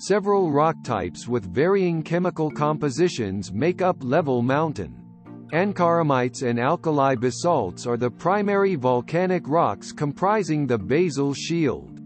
Several 0.05 0.51
rock 0.51 0.75
types 0.83 1.29
with 1.29 1.45
varying 1.45 2.03
chemical 2.03 2.51
compositions 2.51 3.53
make 3.53 3.81
up 3.81 3.95
Level 4.03 4.41
Mountain. 4.41 4.93
Ankaramites 5.53 6.43
and 6.43 6.59
alkali 6.59 7.15
basalts 7.15 7.87
are 7.87 7.95
the 7.95 8.11
primary 8.11 8.75
volcanic 8.75 9.47
rocks 9.47 9.93
comprising 9.93 10.67
the 10.67 10.77
basal 10.77 11.33
shield. 11.33 12.01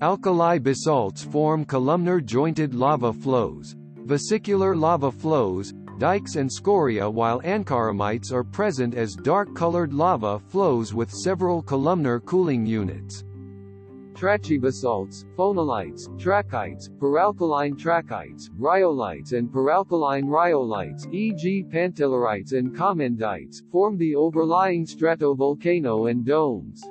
Alkali 0.00 0.58
basalts 0.58 1.24
form 1.24 1.64
columnar 1.64 2.20
jointed 2.20 2.72
lava 2.72 3.12
flows, 3.12 3.74
vesicular 4.04 4.76
lava 4.76 5.10
flows, 5.10 5.72
dikes 5.98 6.36
and 6.36 6.48
scoria 6.48 7.10
while 7.10 7.40
ankaramites 7.40 8.30
are 8.30 8.44
present 8.44 8.94
as 8.94 9.16
dark-colored 9.16 9.92
lava 9.92 10.38
flows 10.38 10.94
with 10.94 11.10
several 11.10 11.62
columnar 11.62 12.20
cooling 12.20 12.64
units. 12.64 13.24
Trachybasalts, 14.18 15.24
phonolites, 15.36 16.08
trachytes, 16.18 16.88
peralkaline 16.88 17.78
trachytes, 17.78 18.50
rhyolites 18.58 19.32
and 19.32 19.48
peralkaline 19.48 20.24
rhyolites 20.24 21.06
e.g. 21.14 21.64
pantellerites 21.72 22.52
and 22.52 22.74
comendites, 22.74 23.62
form 23.70 23.96
the 23.96 24.16
overlying 24.16 24.84
stratovolcano 24.84 26.10
and 26.10 26.24
domes. 26.26 26.82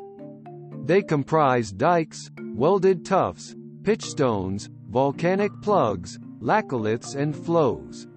They 0.85 1.01
comprise 1.01 1.73
dikes, 1.73 2.31
welded 2.55 3.03
tuffs, 3.03 3.57
pitchstones, 3.81 4.69
volcanic 4.89 5.51
plugs, 5.61 6.19
laccoliths 6.39 7.17
and 7.17 7.35
flows. 7.35 8.07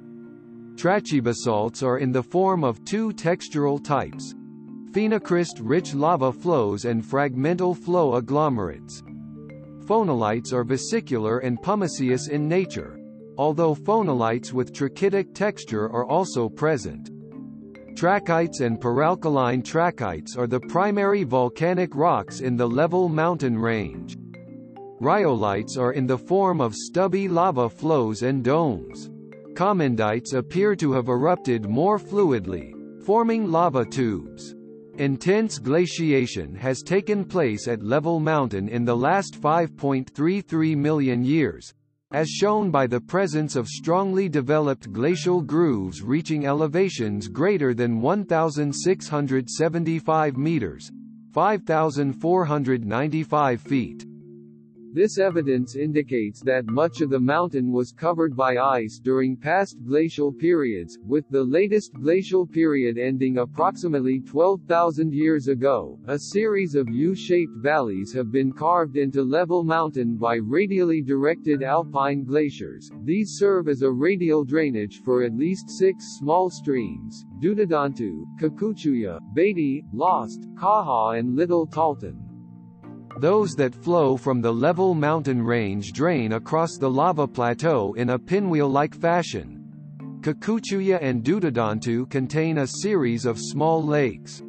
Trachybasalts 0.76 1.83
are 1.83 1.99
in 1.99 2.12
the 2.12 2.23
form 2.23 2.62
of 2.62 2.85
two 2.85 3.11
textural 3.11 3.83
types, 3.83 4.37
phenocryst-rich 4.93 5.95
lava 5.95 6.33
flows 6.33 6.85
and 6.85 7.05
fragmental 7.05 7.77
flow 7.77 8.17
agglomerates. 8.17 9.03
Phonolites 9.85 10.53
are 10.53 10.65
vesicular 10.65 11.39
and 11.39 11.61
pumiceous 11.63 12.29
in 12.29 12.49
nature, 12.49 12.99
although 13.37 13.75
phonolites 13.75 14.53
with 14.53 14.73
trachytic 14.73 15.35
texture 15.35 15.91
are 15.91 16.05
also 16.05 16.49
present. 16.49 17.11
Trachytes 17.95 18.61
and 18.61 18.81
peralkaline 18.81 19.63
trachytes 19.63 20.37
are 20.39 20.47
the 20.47 20.61
primary 20.61 21.25
volcanic 21.25 21.95
rocks 21.95 22.41
in 22.41 22.57
the 22.57 22.69
level 22.69 23.09
mountain 23.09 23.59
range. 23.59 24.17
Rhyolites 25.01 25.79
are 25.79 25.93
in 25.93 26.07
the 26.07 26.19
form 26.19 26.61
of 26.61 26.75
stubby 26.75 27.29
lava 27.29 27.69
flows 27.69 28.23
and 28.23 28.45
domes. 28.45 29.11
Comendites 29.55 30.35
appear 30.35 30.77
to 30.77 30.93
have 30.93 31.09
erupted 31.09 31.69
more 31.69 31.99
fluidly, 31.99 32.73
forming 33.03 33.51
lava 33.51 33.85
tubes. 33.85 34.55
Intense 35.00 35.59
glaciation 35.59 36.54
has 36.57 36.83
taken 36.83 37.25
place 37.25 37.66
at 37.66 37.83
Level 37.83 38.21
Mountain 38.21 38.69
in 38.69 38.85
the 38.85 38.95
last 38.95 39.40
5.33 39.40 40.76
million 40.76 41.25
years, 41.25 41.73
as 42.12 42.28
shown 42.28 42.71
by 42.71 42.87
the 42.87 43.00
presence 43.00 43.57
of 43.57 43.66
strongly 43.66 44.28
developed 44.28 44.92
glacial 44.92 45.40
grooves 45.40 46.02
reaching 46.02 46.45
elevations 46.45 47.28
greater 47.28 47.73
than 47.73 48.02
1,675 48.02 50.37
meters 50.37 50.92
5,495 51.33 53.61
feet. 53.62 54.04
This 54.93 55.19
evidence 55.19 55.77
indicates 55.77 56.41
that 56.41 56.67
much 56.67 57.01
of 57.01 57.11
the 57.11 57.21
mountain 57.21 57.71
was 57.71 57.93
covered 57.93 58.35
by 58.35 58.57
ice 58.57 58.99
during 58.99 59.37
past 59.37 59.77
glacial 59.87 60.33
periods, 60.33 60.99
with 61.07 61.29
the 61.31 61.45
latest 61.45 61.93
glacial 61.95 62.45
period 62.45 62.99
ending 62.99 63.39
approximately 63.39 64.19
12,000 64.19 65.15
years 65.15 65.47
ago. 65.47 65.97
A 66.09 66.19
series 66.19 66.75
of 66.75 66.89
U-shaped 66.91 67.57
valleys 67.59 68.13
have 68.13 68.33
been 68.33 68.53
carved 68.53 68.97
into 68.97 69.23
level 69.23 69.63
mountain 69.63 70.17
by 70.17 70.35
radially 70.35 71.03
directed 71.03 71.63
alpine 71.63 72.25
glaciers. 72.25 72.91
These 73.05 73.39
serve 73.39 73.69
as 73.69 73.83
a 73.83 73.93
radial 73.93 74.45
drainage 74.45 75.03
for 75.05 75.23
at 75.23 75.37
least 75.37 75.71
six 75.71 76.19
small 76.19 76.51
streams: 76.51 77.25
Dudidontu, 77.41 78.25
Kakuchuya, 78.41 79.21
Beatty, 79.35 79.85
Lost, 79.93 80.49
Kaha 80.57 81.17
and 81.17 81.37
Little 81.37 81.69
Tahltan. 81.69 82.30
Those 83.19 83.55
that 83.57 83.75
flow 83.75 84.17
from 84.17 84.40
the 84.40 84.52
level 84.52 84.95
mountain 84.95 85.43
range 85.43 85.93
drain 85.93 86.33
across 86.33 86.76
the 86.79 86.88
lava 86.88 87.26
plateau 87.26 87.93
in 87.95 88.11
a 88.11 88.19
pinwheel-like 88.19 88.95
fashion. 88.95 89.57
Kakuchuya 90.21 90.99
and 91.02 91.25
Dudidontu 91.25 92.09
contain 92.09 92.59
a 92.59 92.67
series 92.67 93.25
of 93.25 93.38
small 93.38 93.83
lakes. 93.83 94.43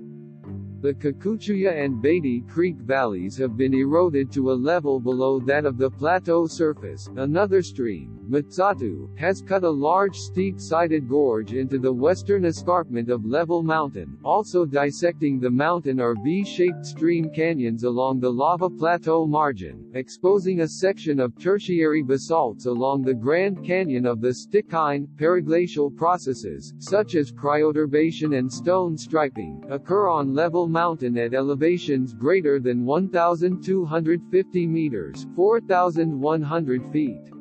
The 0.82 0.94
Kakuchuya 0.94 1.84
and 1.84 2.02
Beatty 2.02 2.44
Creek 2.48 2.78
valleys 2.78 3.38
have 3.38 3.56
been 3.56 3.74
eroded 3.74 4.32
to 4.34 4.52
a 4.52 4.54
level 4.54 5.00
below 5.00 5.40
that 5.42 5.66
of 5.66 5.78
the 5.78 5.90
plateau 5.90 6.48
surface. 6.48 7.08
Another 7.18 7.62
stream, 7.62 8.18
Matsatu, 8.30 9.10
has 9.18 9.42
cut 9.42 9.64
a 9.64 9.70
large 9.70 10.18
steep-sided 10.18 11.10
gorge 11.10 11.54
into 11.54 11.80
the 11.80 11.92
western 11.92 12.46
escarpment 12.46 13.10
of 13.10 13.26
Level 13.26 13.64
Mountain, 13.64 14.18
also 14.24 14.66
dissecting 14.66 15.40
the 15.40 15.50
mountain 15.50 16.00
are 16.00 16.16
V-shaped 16.24 16.86
stream 16.86 17.30
canyons 17.30 17.84
along 17.84 18.20
the 18.20 18.32
lava 18.32 18.70
plateau 18.70 19.26
margin, 19.26 19.92
exposing 19.94 20.62
a 20.62 20.68
section 20.68 21.20
of 21.20 21.38
tertiary 21.38 22.02
basalts 22.02 22.66
along 22.66 23.02
the 23.02 23.14
Grand 23.14 23.64
Canyon 23.66 24.06
of 24.06 24.22
the 24.22 24.34
Stikine. 24.34 25.08
Periglacial 25.18 25.96
processes, 25.96 26.74
such 26.80 27.16
as 27.16 27.32
cryoturbation 27.32 28.38
and 28.38 28.52
stone 28.52 28.98
striping, 28.98 29.64
occur 29.70 30.08
on 30.08 30.34
Level 30.34 30.68
Mountain 30.68 31.18
at 31.18 31.34
elevations 31.34 32.14
greater 32.14 32.60
than 32.60 32.86
1,250 32.86 34.68
meters 34.68 35.26
4,100 35.36 36.92
feet. 36.92 37.32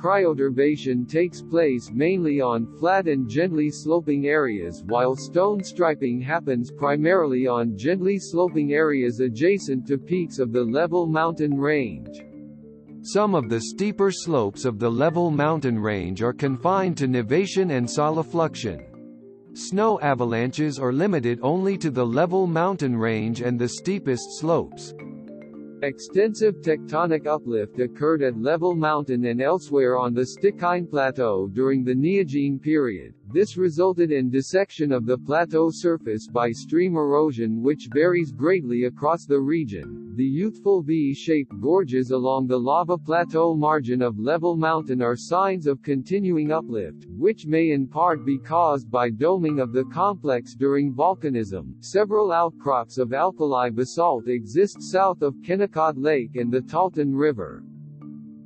Cryoturbation 0.00 1.06
takes 1.06 1.42
place 1.42 1.90
mainly 1.92 2.40
on 2.40 2.66
flat 2.78 3.06
and 3.06 3.28
gently 3.28 3.68
sloping 3.68 4.28
areas 4.28 4.82
while 4.86 5.14
stone 5.14 5.62
striping 5.62 6.22
happens 6.22 6.70
primarily 6.70 7.46
on 7.46 7.76
gently 7.76 8.18
sloping 8.18 8.72
areas 8.72 9.20
adjacent 9.20 9.86
to 9.86 9.98
peaks 9.98 10.38
of 10.38 10.52
the 10.52 10.64
level 10.64 11.06
mountain 11.06 11.60
range. 11.60 12.22
Some 13.02 13.34
of 13.34 13.50
the 13.50 13.60
steeper 13.60 14.10
slopes 14.10 14.64
of 14.64 14.78
the 14.78 14.90
level 14.90 15.30
mountain 15.30 15.78
range 15.78 16.22
are 16.22 16.32
confined 16.32 16.96
to 16.96 17.06
nivation 17.06 17.72
and 17.72 17.86
solifluction. 17.86 18.82
Snow 19.52 20.00
avalanches 20.00 20.78
are 20.78 20.94
limited 20.94 21.40
only 21.42 21.76
to 21.76 21.90
the 21.90 22.06
level 22.06 22.46
mountain 22.46 22.96
range 22.96 23.42
and 23.42 23.58
the 23.58 23.68
steepest 23.68 24.38
slopes. 24.38 24.94
Extensive 25.82 26.56
tectonic 26.56 27.26
uplift 27.26 27.80
occurred 27.80 28.22
at 28.22 28.38
Level 28.38 28.74
Mountain 28.74 29.24
and 29.24 29.40
elsewhere 29.40 29.96
on 29.96 30.12
the 30.12 30.26
Stikine 30.26 30.86
Plateau 30.86 31.48
during 31.48 31.84
the 31.84 31.94
Neogene 31.94 32.60
period. 32.60 33.14
This 33.32 33.56
resulted 33.56 34.10
in 34.10 34.28
dissection 34.28 34.90
of 34.90 35.06
the 35.06 35.16
plateau 35.16 35.70
surface 35.70 36.26
by 36.26 36.50
stream 36.50 36.96
erosion 36.96 37.62
which 37.62 37.88
varies 37.92 38.32
greatly 38.32 38.86
across 38.86 39.24
the 39.24 39.38
region. 39.38 40.12
The 40.16 40.24
youthful 40.24 40.82
V-shaped 40.82 41.52
gorges 41.60 42.10
along 42.10 42.48
the 42.48 42.58
lava 42.58 42.98
plateau 42.98 43.54
margin 43.54 44.02
of 44.02 44.18
Level 44.18 44.56
Mountain 44.56 45.00
are 45.00 45.14
signs 45.14 45.68
of 45.68 45.80
continuing 45.80 46.50
uplift, 46.50 47.06
which 47.16 47.46
may 47.46 47.70
in 47.70 47.86
part 47.86 48.26
be 48.26 48.36
caused 48.36 48.90
by 48.90 49.10
doming 49.10 49.62
of 49.62 49.72
the 49.72 49.84
complex 49.84 50.56
during 50.56 50.92
volcanism. 50.92 51.74
Several 51.84 52.32
outcrops 52.32 52.98
of 52.98 53.12
alkali 53.12 53.70
basalt 53.70 54.26
exist 54.26 54.82
south 54.82 55.22
of 55.22 55.36
Kennecott 55.42 55.96
Lake 55.96 56.34
and 56.34 56.52
the 56.52 56.62
Tahltan 56.62 57.14
River. 57.14 57.62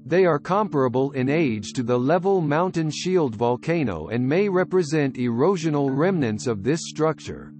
They 0.06 0.26
are 0.26 0.38
comparable 0.38 1.12
in 1.12 1.30
age 1.30 1.72
to 1.72 1.82
the 1.82 1.98
Level 1.98 2.42
Mountain 2.42 2.90
Shield 2.90 3.34
volcano 3.34 4.08
and 4.08 4.28
may 4.28 4.50
represent 4.50 5.16
erosional 5.16 5.96
remnants 5.96 6.46
of 6.46 6.62
this 6.62 6.80
structure. 6.82 7.54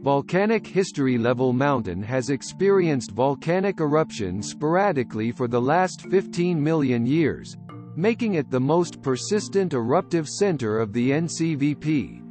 Volcanic 0.00 0.64
history 0.64 1.18
Level 1.18 1.52
Mountain 1.52 2.04
has 2.04 2.30
experienced 2.30 3.10
volcanic 3.10 3.80
eruptions 3.80 4.48
sporadically 4.48 5.32
for 5.32 5.48
the 5.48 5.60
last 5.60 6.02
15 6.02 6.62
million 6.62 7.04
years, 7.04 7.56
making 7.96 8.34
it 8.34 8.48
the 8.48 8.60
most 8.60 9.02
persistent 9.02 9.74
eruptive 9.74 10.28
center 10.28 10.78
of 10.78 10.92
the 10.92 11.10
NCVP. 11.10 12.25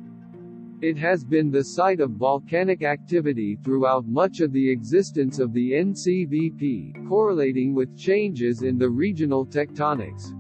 It 0.82 0.98
has 0.98 1.24
been 1.24 1.52
the 1.52 1.64
site 1.64 2.02
of 2.02 2.12
volcanic 2.12 2.84
activity 2.84 3.58
throughout 3.64 4.08
much 4.08 4.42
of 4.42 4.52
the 4.52 4.70
existence 4.70 5.40
of 5.40 5.54
the 5.54 5.72
NCVP, 5.72 7.08
correlating 7.08 7.74
with 7.74 7.98
changes 7.98 8.62
in 8.62 8.78
the 8.78 8.90
regional 8.90 9.46
tectonics. 9.46 10.34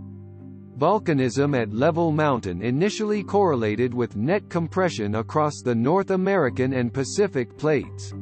Volcanism 0.78 1.56
at 1.56 1.72
Level 1.72 2.12
Mountain 2.12 2.62
initially 2.62 3.24
correlated 3.24 3.94
with 3.94 4.18
net 4.18 4.50
compression 4.50 5.16
across 5.16 5.62
the 5.62 5.74
North 5.74 6.12
American 6.12 6.74
and 6.74 6.94
Pacific 6.94 7.58
plates. 7.58 8.14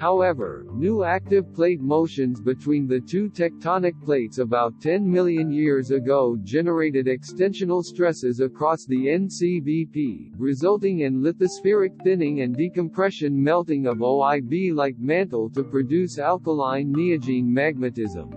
However, 0.00 0.64
new 0.72 1.04
active 1.04 1.52
plate 1.52 1.82
motions 1.82 2.40
between 2.40 2.86
the 2.86 3.00
two 3.00 3.28
tectonic 3.28 3.92
plates 4.02 4.38
about 4.38 4.80
10 4.80 5.06
million 5.06 5.52
years 5.52 5.90
ago 5.90 6.38
generated 6.42 7.04
extensional 7.04 7.84
stresses 7.84 8.40
across 8.40 8.86
the 8.86 8.96
NCVP, 8.96 10.32
resulting 10.38 11.00
in 11.00 11.20
lithospheric 11.20 12.02
thinning 12.02 12.40
and 12.40 12.56
decompression 12.56 13.44
melting 13.44 13.86
of 13.86 13.98
OIB-like 13.98 14.98
mantle 14.98 15.50
to 15.50 15.62
produce 15.62 16.18
alkaline 16.18 16.94
neogene 16.94 17.50
magmatism. 17.50 18.32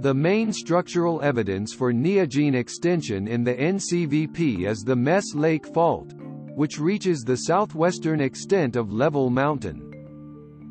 The 0.00 0.14
main 0.14 0.54
structural 0.54 1.20
evidence 1.20 1.74
for 1.74 1.92
neogene 1.92 2.54
extension 2.54 3.28
in 3.28 3.44
the 3.44 3.54
NCVP 3.54 4.66
is 4.66 4.84
the 4.84 4.96
Mess 4.96 5.34
Lake 5.34 5.66
Fault, 5.66 6.14
which 6.54 6.78
reaches 6.78 7.20
the 7.20 7.36
southwestern 7.36 8.22
extent 8.22 8.74
of 8.76 8.90
Level 8.90 9.28
Mountain. 9.28 9.91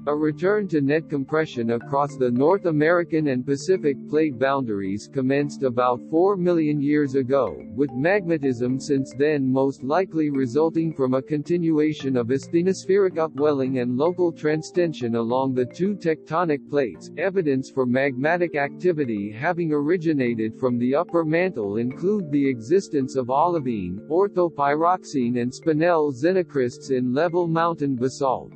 A 0.07 0.15
return 0.15 0.67
to 0.69 0.81
net 0.81 1.09
compression 1.09 1.73
across 1.73 2.17
the 2.17 2.31
North 2.31 2.65
American 2.65 3.27
and 3.27 3.45
Pacific 3.45 3.95
plate 4.09 4.39
boundaries 4.39 5.07
commenced 5.07 5.61
about 5.61 6.01
4 6.09 6.37
million 6.37 6.81
years 6.81 7.13
ago, 7.13 7.63
with 7.75 7.91
magmatism 7.91 8.81
since 8.81 9.13
then 9.15 9.47
most 9.47 9.83
likely 9.83 10.31
resulting 10.31 10.91
from 10.91 11.13
a 11.13 11.21
continuation 11.21 12.17
of 12.17 12.29
asthenospheric 12.29 13.19
upwelling 13.19 13.77
and 13.77 13.95
local 13.95 14.31
transtension 14.31 15.17
along 15.17 15.53
the 15.53 15.67
two 15.67 15.95
tectonic 15.95 16.67
plates. 16.67 17.11
Evidence 17.19 17.69
for 17.69 17.85
magmatic 17.85 18.55
activity 18.55 19.31
having 19.31 19.71
originated 19.71 20.59
from 20.59 20.79
the 20.79 20.95
upper 20.95 21.23
mantle 21.23 21.77
include 21.77 22.31
the 22.31 22.49
existence 22.49 23.15
of 23.15 23.29
olivine, 23.29 24.01
orthopyroxene 24.09 25.39
and 25.39 25.51
spinel 25.51 26.11
xenocrysts 26.11 26.89
in 26.89 27.13
level 27.13 27.45
mountain 27.47 27.95
basalt. 27.95 28.51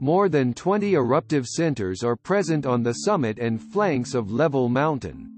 More 0.00 0.28
than 0.28 0.54
20 0.54 0.94
eruptive 0.94 1.44
centers 1.46 2.04
are 2.04 2.14
present 2.14 2.64
on 2.66 2.84
the 2.84 2.92
summit 2.92 3.40
and 3.40 3.60
flanks 3.60 4.14
of 4.14 4.30
Level 4.30 4.68
Mountain. 4.68 5.36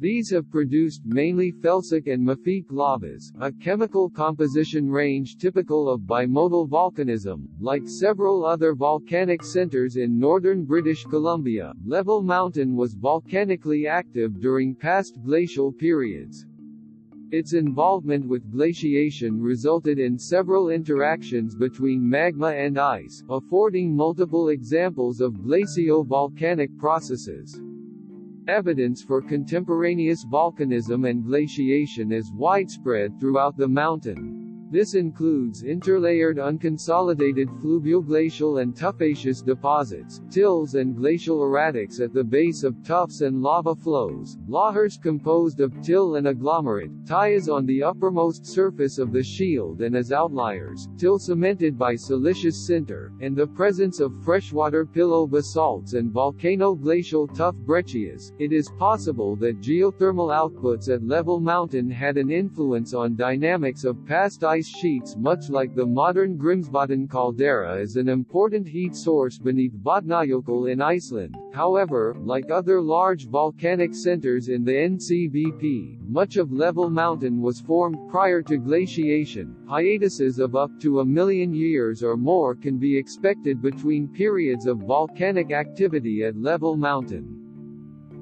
These 0.00 0.30
have 0.30 0.50
produced 0.50 1.02
mainly 1.04 1.52
felsic 1.52 2.12
and 2.12 2.26
mafic 2.26 2.64
lavas, 2.70 3.32
a 3.40 3.52
chemical 3.52 4.10
composition 4.10 4.90
range 4.90 5.36
typical 5.38 5.88
of 5.88 6.00
bimodal 6.00 6.68
volcanism. 6.68 7.46
Like 7.60 7.82
several 7.86 8.44
other 8.44 8.74
volcanic 8.74 9.44
centers 9.44 9.94
in 9.94 10.18
northern 10.18 10.64
British 10.64 11.04
Columbia, 11.04 11.72
Level 11.86 12.20
Mountain 12.20 12.74
was 12.74 12.94
volcanically 12.94 13.86
active 13.86 14.40
during 14.40 14.74
past 14.74 15.18
glacial 15.24 15.70
periods. 15.70 16.47
Its 17.30 17.52
involvement 17.52 18.26
with 18.26 18.50
glaciation 18.50 19.38
resulted 19.38 19.98
in 19.98 20.18
several 20.18 20.70
interactions 20.70 21.54
between 21.54 22.08
magma 22.08 22.48
and 22.48 22.78
ice, 22.78 23.22
affording 23.28 23.94
multiple 23.94 24.48
examples 24.48 25.20
of 25.20 25.34
glacio-volcanic 25.34 26.74
processes. 26.78 27.60
Evidence 28.46 29.02
for 29.02 29.20
contemporaneous 29.20 30.24
volcanism 30.24 31.06
and 31.06 31.22
glaciation 31.22 32.12
is 32.12 32.32
widespread 32.32 33.12
throughout 33.20 33.58
the 33.58 33.68
mountain. 33.68 34.47
This 34.70 34.92
includes 34.92 35.62
interlayered 35.62 36.36
unconsolidated 36.36 37.48
fluvioglacial 37.62 38.60
and 38.60 38.74
tuffaceous 38.74 39.40
deposits, 39.40 40.20
tills 40.30 40.74
and 40.74 40.94
glacial 40.94 41.38
erratics 41.40 42.00
at 42.02 42.12
the 42.12 42.22
base 42.22 42.64
of 42.64 42.82
tuffs 42.84 43.22
and 43.22 43.40
lava 43.40 43.74
flows, 43.74 44.36
lahars 44.46 45.00
composed 45.00 45.60
of 45.60 45.72
till 45.80 46.16
and 46.16 46.28
agglomerate, 46.28 46.90
tuyas 47.06 47.48
on 47.48 47.64
the 47.64 47.82
uppermost 47.82 48.44
surface 48.44 48.98
of 48.98 49.10
the 49.10 49.22
shield 49.22 49.80
and 49.80 49.96
as 49.96 50.12
outliers, 50.12 50.86
till 50.98 51.18
cemented 51.18 51.78
by 51.78 51.94
siliceous 51.94 52.68
sinter, 52.68 53.10
and 53.22 53.34
the 53.34 53.46
presence 53.46 54.00
of 54.00 54.22
freshwater 54.22 54.84
pillow 54.84 55.26
basalts 55.26 55.94
and 55.94 56.12
volcano-glacial 56.12 57.26
tuff 57.28 57.54
breccias. 57.54 58.34
It 58.38 58.52
is 58.52 58.68
possible 58.78 59.34
that 59.36 59.62
geothermal 59.62 60.28
outputs 60.28 60.94
at 60.94 61.02
Level 61.02 61.40
Mountain 61.40 61.90
had 61.90 62.18
an 62.18 62.30
influence 62.30 62.92
on 62.92 63.16
dynamics 63.16 63.84
of 63.84 64.04
past 64.04 64.44
ice 64.44 64.57
ice 64.58 64.66
sheets 64.66 65.14
much 65.16 65.50
like 65.50 65.72
the 65.76 65.86
modern 65.86 66.36
Grímsvötn 66.36 67.08
caldera 67.08 67.76
is 67.76 67.94
an 67.94 68.08
important 68.08 68.66
heat 68.66 68.96
source 68.96 69.38
beneath 69.38 69.72
Vatnajökull 69.84 70.72
in 70.72 70.82
Iceland. 70.82 71.36
However, 71.54 72.16
like 72.18 72.50
other 72.50 72.80
large 72.80 73.28
volcanic 73.28 73.94
centers 73.94 74.48
in 74.48 74.64
the 74.64 74.72
NCVP, 74.72 76.00
much 76.08 76.38
of 76.38 76.50
Level 76.50 76.90
Mountain 76.90 77.40
was 77.40 77.60
formed 77.60 77.98
prior 78.10 78.42
to 78.42 78.56
glaciation. 78.56 79.54
Hiatuses 79.68 80.40
of 80.40 80.56
up 80.56 80.72
to 80.80 80.98
a 80.98 81.04
million 81.04 81.54
years 81.54 82.02
or 82.02 82.16
more 82.16 82.56
can 82.56 82.78
be 82.78 82.96
expected 82.96 83.62
between 83.62 84.08
periods 84.08 84.66
of 84.66 84.78
volcanic 84.78 85.52
activity 85.52 86.24
at 86.24 86.36
Level 86.36 86.76
Mountain. 86.76 87.47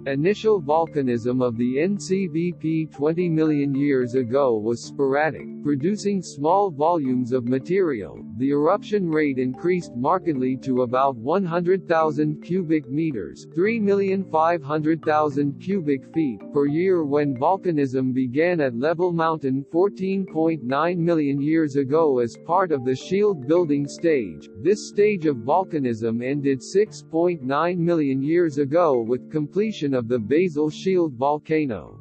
Initial 0.07 0.63
volcanism 0.63 1.45
of 1.45 1.57
the 1.57 1.79
NCVP 1.79 2.93
20 2.93 3.29
million 3.29 3.75
years 3.75 4.15
ago 4.15 4.57
was 4.57 4.81
sporadic, 4.81 5.49
producing 5.65 6.23
small 6.23 6.71
volumes 6.71 7.33
of 7.33 7.49
material. 7.49 8.25
The 8.39 8.51
eruption 8.51 9.11
rate 9.11 9.41
increased 9.41 9.97
markedly 9.97 10.57
to 10.59 10.83
about 10.83 11.17
100,000 11.17 12.41
cubic 12.41 12.89
meters, 12.89 13.49
3,500,000 13.57 15.61
cubic 15.61 16.15
feet 16.15 16.39
per 16.53 16.67
year 16.67 17.05
when 17.05 17.37
volcanism 17.37 18.15
began 18.15 18.61
at 18.61 18.79
Level 18.79 19.11
Mountain 19.11 19.67
14.9 19.73 20.99
million 20.99 21.43
years 21.43 21.75
ago 21.75 22.21
as 22.21 22.37
part 22.47 22.71
of 22.71 22.85
the 22.85 22.95
shield 22.95 23.49
building 23.49 23.89
stage. 23.89 24.49
This 24.63 24.89
stage 24.89 25.27
of 25.27 25.39
volcanism 25.39 26.25
ended 26.25 26.61
6.9 26.61 27.79
million 27.79 28.23
years 28.23 28.59
ago 28.59 29.01
with 29.01 29.33
completion 29.33 29.96
of 29.97 30.07
the 30.07 30.19
Basal 30.19 30.71
Shield 30.71 31.15
volcano. 31.15 31.96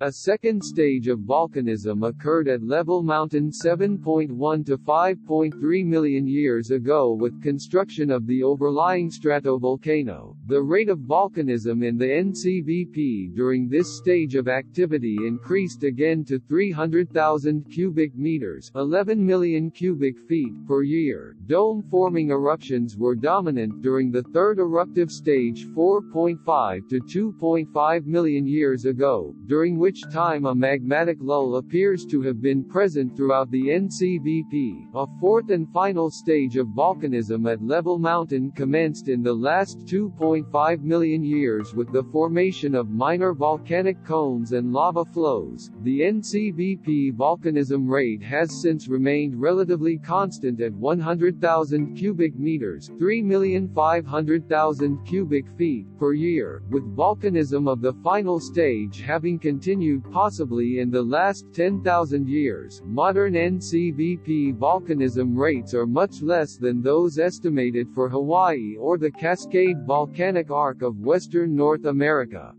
A 0.00 0.12
second 0.12 0.62
stage 0.62 1.08
of 1.08 1.18
volcanism 1.18 2.06
occurred 2.06 2.46
at 2.46 2.62
Level 2.62 3.02
Mountain 3.02 3.50
7.1 3.50 4.64
to 4.66 4.78
5.3 4.78 5.84
million 5.84 6.28
years 6.28 6.70
ago 6.70 7.14
with 7.14 7.42
construction 7.42 8.12
of 8.12 8.24
the 8.28 8.44
overlying 8.44 9.10
stratovolcano. 9.10 10.36
The 10.46 10.62
rate 10.62 10.88
of 10.88 11.00
volcanism 11.00 11.84
in 11.84 11.98
the 11.98 12.06
NCVP 12.06 13.34
during 13.34 13.68
this 13.68 13.98
stage 13.98 14.36
of 14.36 14.46
activity 14.46 15.16
increased 15.26 15.82
again 15.82 16.24
to 16.26 16.38
300,000 16.38 17.68
cubic 17.68 18.14
meters 18.14 18.70
11 18.76 19.26
million 19.26 19.68
cubic 19.68 20.16
feet 20.28 20.64
per 20.68 20.84
year. 20.84 21.34
Dome-forming 21.46 22.30
eruptions 22.30 22.96
were 22.96 23.16
dominant 23.16 23.82
during 23.82 24.12
the 24.12 24.22
third 24.22 24.60
eruptive 24.60 25.10
stage 25.10 25.66
4.5 25.66 26.88
to 26.88 27.32
2.5 27.32 28.06
million 28.06 28.46
years 28.46 28.84
ago, 28.84 29.34
during 29.46 29.76
which 29.76 29.87
which 29.88 30.04
time 30.12 30.44
a 30.44 30.54
magmatic 30.54 31.16
lull 31.18 31.56
appears 31.56 32.04
to 32.04 32.20
have 32.20 32.42
been 32.42 32.62
present 32.62 33.16
throughout 33.16 33.50
the 33.50 33.68
NCVP. 33.68 34.86
A 34.94 35.06
fourth 35.18 35.48
and 35.48 35.66
final 35.72 36.10
stage 36.10 36.58
of 36.58 36.66
volcanism 36.66 37.50
at 37.50 37.64
Level 37.64 37.98
Mountain 37.98 38.50
commenced 38.50 39.08
in 39.08 39.22
the 39.22 39.32
last 39.32 39.78
2.5 39.86 40.82
million 40.82 41.24
years 41.24 41.72
with 41.72 41.90
the 41.90 42.02
formation 42.12 42.74
of 42.74 42.90
minor 42.90 43.32
volcanic 43.32 44.04
cones 44.04 44.52
and 44.52 44.74
lava 44.74 45.06
flows. 45.06 45.70
The 45.84 46.00
NCVP 46.00 47.14
volcanism 47.14 47.88
rate 47.88 48.22
has 48.22 48.60
since 48.60 48.88
remained 48.88 49.40
relatively 49.40 49.96
constant 49.96 50.60
at 50.60 50.74
100,000 50.74 51.96
cubic 51.96 52.38
meters, 52.38 52.90
3,500,000 52.90 55.06
cubic 55.06 55.46
feet 55.56 55.86
per 55.98 56.12
year, 56.12 56.62
with 56.68 56.94
volcanism 56.94 57.66
of 57.66 57.80
the 57.80 57.94
final 58.04 58.38
stage 58.38 59.00
having 59.00 59.38
continued 59.38 59.77
continued 59.78 60.10
possibly 60.10 60.80
in 60.80 60.90
the 60.90 61.00
last 61.00 61.46
10,000 61.52 62.28
years. 62.28 62.82
Modern 62.84 63.34
NCVP 63.34 64.58
volcanism 64.58 65.36
rates 65.36 65.72
are 65.72 65.86
much 65.86 66.20
less 66.20 66.56
than 66.56 66.82
those 66.82 67.16
estimated 67.16 67.86
for 67.94 68.08
Hawaii 68.08 68.74
or 68.76 68.98
the 68.98 69.12
Cascade 69.12 69.76
Volcanic 69.86 70.50
Arc 70.50 70.82
of 70.82 70.98
western 70.98 71.54
North 71.54 71.84
America. 71.84 72.52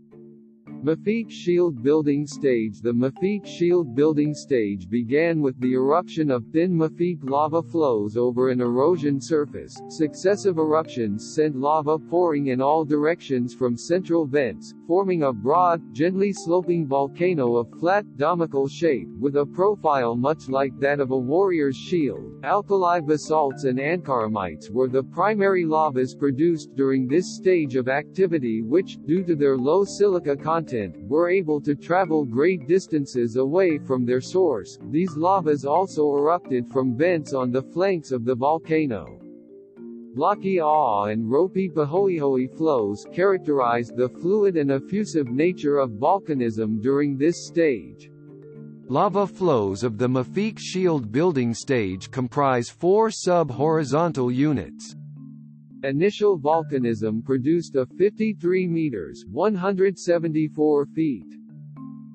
Mafic 0.82 1.28
Shield 1.28 1.82
Building 1.82 2.26
Stage 2.26 2.80
The 2.80 2.94
Mafic 2.94 3.44
Shield 3.44 3.94
building 3.94 4.32
stage 4.32 4.88
began 4.88 5.42
with 5.42 5.60
the 5.60 5.74
eruption 5.74 6.30
of 6.30 6.46
thin 6.54 6.72
Mafic 6.72 7.18
lava 7.22 7.62
flows 7.62 8.16
over 8.16 8.48
an 8.48 8.62
erosion 8.62 9.20
surface. 9.20 9.78
Successive 9.90 10.56
eruptions 10.56 11.34
sent 11.34 11.54
lava 11.54 11.98
pouring 11.98 12.46
in 12.46 12.62
all 12.62 12.86
directions 12.86 13.52
from 13.52 13.76
central 13.76 14.24
vents, 14.24 14.72
forming 14.90 15.22
a 15.22 15.32
broad, 15.32 15.80
gently 15.94 16.32
sloping 16.32 16.84
volcano 16.84 17.54
of 17.54 17.70
flat, 17.78 18.04
domical 18.16 18.66
shape, 18.66 19.06
with 19.20 19.36
a 19.36 19.46
profile 19.46 20.16
much 20.16 20.48
like 20.48 20.76
that 20.80 20.98
of 20.98 21.12
a 21.12 21.16
warrior's 21.16 21.76
shield. 21.76 22.34
Alkali 22.42 22.98
basalts 22.98 23.62
and 23.62 23.78
ankaramites 23.78 24.68
were 24.68 24.88
the 24.88 25.04
primary 25.04 25.64
lavas 25.64 26.12
produced 26.12 26.74
during 26.74 27.06
this 27.06 27.36
stage 27.36 27.76
of 27.76 27.86
activity 27.86 28.62
which, 28.62 28.98
due 29.06 29.22
to 29.22 29.36
their 29.36 29.56
low 29.56 29.84
silica 29.84 30.36
content, 30.36 30.96
were 31.06 31.30
able 31.30 31.60
to 31.60 31.76
travel 31.76 32.24
great 32.24 32.66
distances 32.66 33.36
away 33.36 33.78
from 33.78 34.04
their 34.04 34.20
source. 34.20 34.76
These 34.90 35.16
lavas 35.16 35.64
also 35.64 36.16
erupted 36.16 36.66
from 36.66 36.96
vents 36.96 37.32
on 37.32 37.52
the 37.52 37.62
flanks 37.62 38.10
of 38.10 38.24
the 38.24 38.34
volcano. 38.34 39.19
Blocky 40.14 40.60
Aw 40.60 41.04
and 41.04 41.24
Ropi 41.24 41.72
Pahoehoe 41.72 42.48
flows 42.56 43.06
characterized 43.12 43.96
the 43.96 44.08
fluid 44.08 44.56
and 44.56 44.72
effusive 44.72 45.28
nature 45.28 45.78
of 45.78 45.90
volcanism 45.90 46.82
during 46.82 47.16
this 47.16 47.46
stage. 47.46 48.10
Lava 48.88 49.24
flows 49.24 49.84
of 49.84 49.98
the 49.98 50.08
Mafic 50.08 50.58
Shield 50.58 51.12
building 51.12 51.54
stage 51.54 52.10
comprise 52.10 52.68
four 52.68 53.12
sub-horizontal 53.12 54.32
units. 54.32 54.96
Initial 55.84 56.40
volcanism 56.40 57.24
produced 57.24 57.76
a 57.76 57.86
53 57.86 58.66
meters 58.66 59.24
174 59.30 60.86
feet 60.86 61.39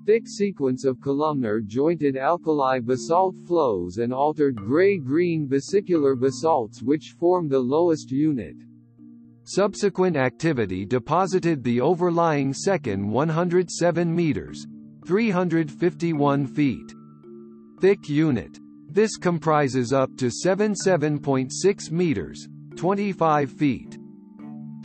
thick 0.05 0.27
sequence 0.27 0.85
of 0.85 1.01
columnar 1.01 1.59
jointed 1.59 2.15
alkali 2.15 2.79
basalt 2.79 3.35
flows 3.47 3.97
and 3.97 4.13
altered 4.13 4.55
gray-green 4.55 5.47
vesicular 5.47 6.15
basalts 6.15 6.83
which 6.83 7.15
form 7.19 7.49
the 7.49 7.59
lowest 7.59 8.11
unit. 8.11 8.55
Subsequent 9.45 10.15
activity 10.15 10.85
deposited 10.85 11.63
the 11.63 11.81
overlying 11.81 12.53
second 12.53 13.07
107 13.07 14.15
meters 14.15 14.67
351 15.05 16.47
feet 16.47 16.93
thick 17.81 18.07
unit. 18.07 18.59
This 18.89 19.17
comprises 19.17 19.91
up 19.91 20.15
to 20.17 20.27
77.6 20.27 21.91
meters 21.91 22.47
25 22.75 23.51
feet. 23.51 23.97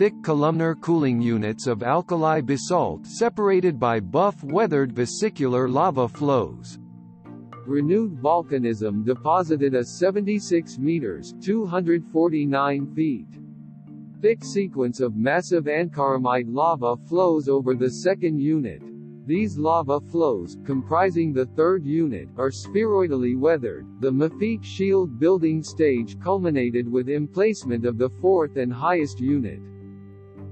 Thick 0.00 0.22
columnar 0.22 0.74
cooling 0.76 1.20
units 1.20 1.66
of 1.66 1.82
alkali 1.82 2.40
basalt 2.40 3.06
separated 3.06 3.78
by 3.78 4.00
buff 4.00 4.42
weathered 4.42 4.92
vesicular 4.92 5.68
lava 5.68 6.08
flows. 6.08 6.78
Renewed 7.66 8.16
volcanism 8.16 9.04
deposited 9.04 9.74
a 9.74 9.84
76 9.84 10.78
meters 10.78 11.34
249 11.42 12.94
feet 12.94 13.26
thick 14.22 14.42
sequence 14.42 15.00
of 15.00 15.16
massive 15.16 15.64
ankaramite 15.64 16.46
lava 16.48 16.96
flows 17.06 17.46
over 17.50 17.74
the 17.74 17.90
second 17.90 18.38
unit. 18.40 18.80
These 19.26 19.58
lava 19.58 20.00
flows, 20.00 20.56
comprising 20.64 21.34
the 21.34 21.44
third 21.44 21.84
unit, 21.84 22.30
are 22.38 22.50
spheroidally 22.50 23.36
weathered. 23.36 23.86
The 24.00 24.10
Mafic 24.10 24.64
shield 24.64 25.20
building 25.20 25.62
stage 25.62 26.18
culminated 26.18 26.90
with 26.90 27.10
emplacement 27.10 27.84
of 27.84 27.98
the 27.98 28.08
fourth 28.22 28.56
and 28.56 28.72
highest 28.72 29.20
unit. 29.20 29.60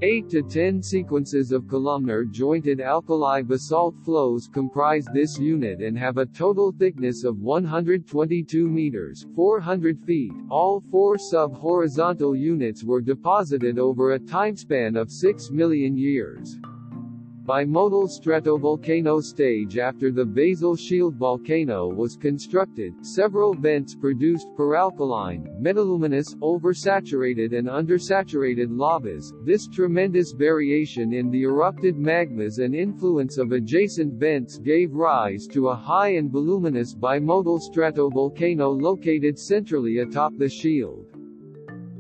8 0.01 0.31
to 0.31 0.43
10 0.43 0.81
sequences 0.81 1.51
of 1.51 1.67
columnar 1.67 2.23
jointed 2.23 2.81
alkali 2.81 3.43
basalt 3.43 3.97
flows 4.05 4.47
comprise 4.47 5.05
this 5.13 5.41
unit 5.41 5.81
and 5.81 5.99
have 5.99 6.19
a 6.19 6.27
total 6.27 6.71
thickness 6.71 7.25
of 7.25 7.41
122 7.41 8.69
meters 8.69 9.27
400 9.35 9.99
feet. 10.07 10.31
All 10.51 10.81
four 10.89 11.19
sub-horizontal 11.19 12.37
units 12.37 12.85
were 12.85 13.01
deposited 13.01 13.81
over 13.81 14.13
a 14.13 14.21
timespan 14.21 14.97
of 14.97 15.11
6 15.11 15.51
million 15.51 15.97
years. 15.97 16.61
Bimodal 17.49 18.11
stratovolcano 18.11 19.23
stage 19.23 19.79
After 19.79 20.13
the 20.13 20.27
basal 20.27 20.77
shield 20.77 21.15
volcano 21.15 21.89
was 21.89 22.15
constructed, 22.15 22.93
several 23.01 23.55
vents 23.55 23.95
produced 23.95 24.49
peralkaline, 24.55 25.59
metaluminous, 25.59 26.37
oversaturated 26.41 27.57
and 27.57 27.67
undersaturated 27.67 28.67
lavas. 28.69 29.33
This 29.47 29.67
tremendous 29.67 30.33
variation 30.33 31.15
in 31.15 31.31
the 31.31 31.45
erupted 31.45 31.97
magmas 31.97 32.63
and 32.63 32.75
influence 32.75 33.39
of 33.39 33.53
adjacent 33.53 34.13
vents 34.13 34.59
gave 34.59 34.93
rise 34.93 35.47
to 35.47 35.69
a 35.69 35.75
high 35.75 36.17
and 36.17 36.31
voluminous 36.31 36.95
bimodal 36.95 37.63
stratovolcano 37.63 38.79
located 38.79 39.39
centrally 39.39 40.01
atop 40.01 40.37
the 40.37 40.51
shield. 40.51 41.08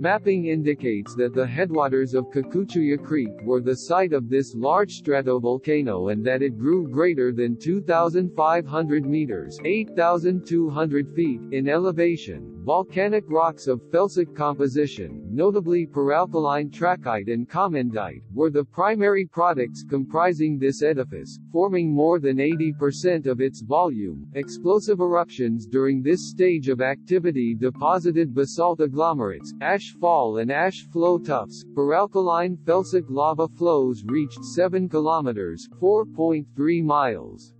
Mapping 0.00 0.46
indicates 0.46 1.16
that 1.16 1.34
the 1.34 1.44
headwaters 1.44 2.14
of 2.14 2.30
Kakuchuya 2.30 3.02
Creek 3.02 3.32
were 3.42 3.60
the 3.60 3.74
site 3.74 4.12
of 4.12 4.28
this 4.28 4.54
large 4.54 5.02
stratovolcano 5.02 6.12
and 6.12 6.24
that 6.24 6.40
it 6.40 6.56
grew 6.56 6.86
greater 6.86 7.32
than 7.32 7.56
2,500 7.56 9.04
meters 9.04 9.58
8,200 9.64 11.14
feet 11.16 11.40
in 11.50 11.68
elevation. 11.68 12.54
Volcanic 12.64 13.24
rocks 13.28 13.66
of 13.66 13.80
felsic 13.90 14.36
composition, 14.36 15.26
notably 15.30 15.86
peralkaline 15.86 16.70
trachyte 16.70 17.32
and 17.32 17.48
comendite, 17.48 18.22
were 18.34 18.50
the 18.50 18.62
primary 18.62 19.24
products 19.24 19.82
comprising 19.88 20.58
this 20.58 20.82
edifice, 20.82 21.38
forming 21.50 21.90
more 21.90 22.20
than 22.20 22.36
80% 22.36 23.26
of 23.26 23.40
its 23.40 23.62
volume. 23.62 24.30
Explosive 24.34 25.00
eruptions 25.00 25.66
during 25.66 26.02
this 26.02 26.28
stage 26.28 26.68
of 26.68 26.82
activity 26.82 27.54
deposited 27.54 28.34
basalt 28.34 28.80
agglomerates, 28.80 29.54
ash 29.62 29.87
fall 29.92 30.38
and 30.38 30.50
ash 30.50 30.86
flow 30.92 31.18
tuffs. 31.18 31.64
Peralkaline 31.74 32.56
felsic 32.64 33.04
lava 33.08 33.48
flows 33.48 34.04
reached 34.04 34.44
7 34.44 34.88
kilometers, 34.88 35.68
4.3 35.80 36.84
miles 36.84 37.52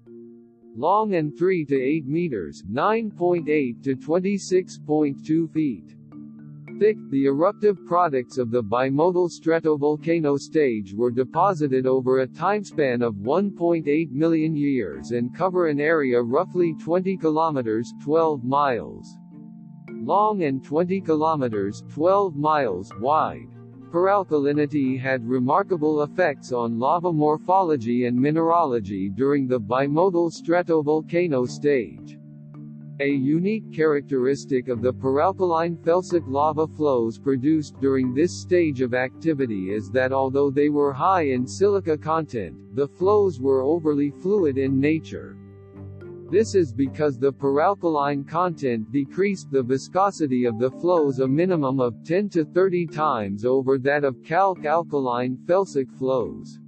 long 0.76 1.14
and 1.14 1.36
3 1.36 1.64
to 1.64 1.74
8 1.74 2.06
meters 2.06 2.62
9.8 2.70 3.82
to 3.82 3.96
26.2 3.96 5.52
feet 5.52 5.98
thick. 6.78 6.96
The 7.10 7.26
eruptive 7.26 7.84
products 7.86 8.38
of 8.38 8.50
the 8.50 8.62
bimodal 8.62 9.28
stratovolcano 9.28 10.38
stage 10.38 10.94
were 10.94 11.10
deposited 11.10 11.86
over 11.86 12.20
a 12.20 12.26
timespan 12.26 13.04
of 13.04 13.14
1.8 13.16 14.10
million 14.12 14.54
years 14.54 15.10
and 15.10 15.34
cover 15.34 15.66
an 15.66 15.80
area 15.80 16.22
roughly 16.22 16.74
20 16.74 17.16
kilometers 17.16 17.92
12 18.02 18.44
miles 18.44 19.18
long 19.90 20.42
and 20.42 20.64
20 20.64 21.00
kilometers 21.00 21.82
12 21.88 22.36
miles 22.36 22.92
wide. 23.00 23.48
Peralkalinity 23.90 25.00
had 25.00 25.26
remarkable 25.26 26.02
effects 26.02 26.52
on 26.52 26.78
lava 26.78 27.10
morphology 27.10 28.04
and 28.04 28.20
mineralogy 28.20 29.08
during 29.08 29.48
the 29.48 29.58
bimodal 29.58 30.30
stratovolcano 30.30 31.48
stage. 31.48 32.18
A 33.00 33.08
unique 33.08 33.72
characteristic 33.72 34.68
of 34.68 34.82
the 34.82 34.92
peralkaline 34.92 35.76
felsic 35.78 36.24
lava 36.26 36.66
flows 36.66 37.16
produced 37.16 37.80
during 37.80 38.12
this 38.12 38.32
stage 38.32 38.82
of 38.82 38.92
activity 38.92 39.72
is 39.72 39.88
that 39.92 40.12
although 40.12 40.50
they 40.50 40.68
were 40.68 40.92
high 40.92 41.22
in 41.22 41.46
silica 41.46 41.96
content, 41.96 42.56
the 42.74 42.88
flows 42.88 43.40
were 43.40 43.62
overly 43.62 44.10
fluid 44.10 44.58
in 44.58 44.78
nature. 44.78 45.37
This 46.30 46.54
is 46.54 46.74
because 46.74 47.18
the 47.18 47.32
peralkaline 47.32 48.28
content 48.28 48.92
decreased 48.92 49.50
the 49.50 49.62
viscosity 49.62 50.44
of 50.44 50.58
the 50.58 50.70
flows 50.70 51.20
a 51.20 51.26
minimum 51.26 51.80
of 51.80 52.04
10 52.04 52.28
to 52.30 52.44
30 52.44 52.86
times 52.86 53.46
over 53.46 53.78
that 53.78 54.04
of 54.04 54.22
calc-alkaline 54.22 55.38
felsic 55.46 55.90
flows. 55.96 56.60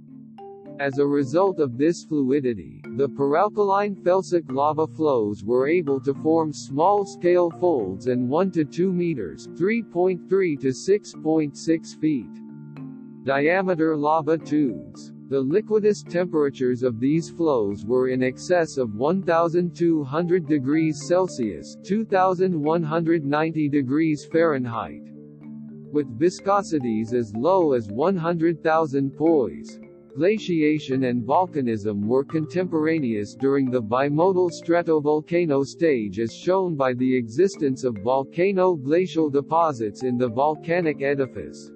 As 0.79 0.97
a 0.97 1.05
result 1.05 1.59
of 1.59 1.77
this 1.77 2.03
fluidity, 2.03 2.81
the 2.97 3.07
peralkaline 3.09 3.95
felsic 4.01 4.51
lava 4.51 4.87
flows 4.87 5.43
were 5.43 5.67
able 5.67 5.99
to 6.01 6.15
form 6.15 6.51
small-scale 6.51 7.51
folds 7.59 8.07
and 8.07 8.27
1 8.27 8.51
to 8.53 8.65
2 8.65 8.91
meters 8.91 9.47
3.3 9.49 10.59
to 10.59 10.69
6.6 10.69 12.01
feet 12.01 12.41
diameter 13.23 13.95
lava 13.95 14.39
tubes. 14.39 15.13
The 15.31 15.41
liquidus 15.41 16.03
temperatures 16.03 16.83
of 16.83 16.99
these 16.99 17.29
flows 17.29 17.85
were 17.85 18.09
in 18.09 18.21
excess 18.21 18.75
of 18.75 18.95
1,200 18.95 20.45
degrees 20.45 21.07
Celsius 21.07 21.77
2,190 21.83 23.69
degrees 23.69 24.25
Fahrenheit, 24.29 25.03
with 25.93 26.19
viscosities 26.19 27.13
as 27.13 27.33
low 27.33 27.71
as 27.71 27.87
100,000 27.87 29.15
poise. 29.15 29.79
Glaciation 30.17 31.05
and 31.05 31.23
volcanism 31.23 32.05
were 32.05 32.25
contemporaneous 32.25 33.33
during 33.33 33.71
the 33.71 33.81
bimodal 33.81 34.51
stratovolcano 34.51 35.65
stage 35.65 36.19
as 36.19 36.35
shown 36.35 36.75
by 36.75 36.91
the 36.93 37.15
existence 37.15 37.85
of 37.85 37.95
volcano 38.03 38.75
glacial 38.75 39.29
deposits 39.29 40.03
in 40.03 40.17
the 40.17 40.27
volcanic 40.27 41.01
edifice. 41.01 41.71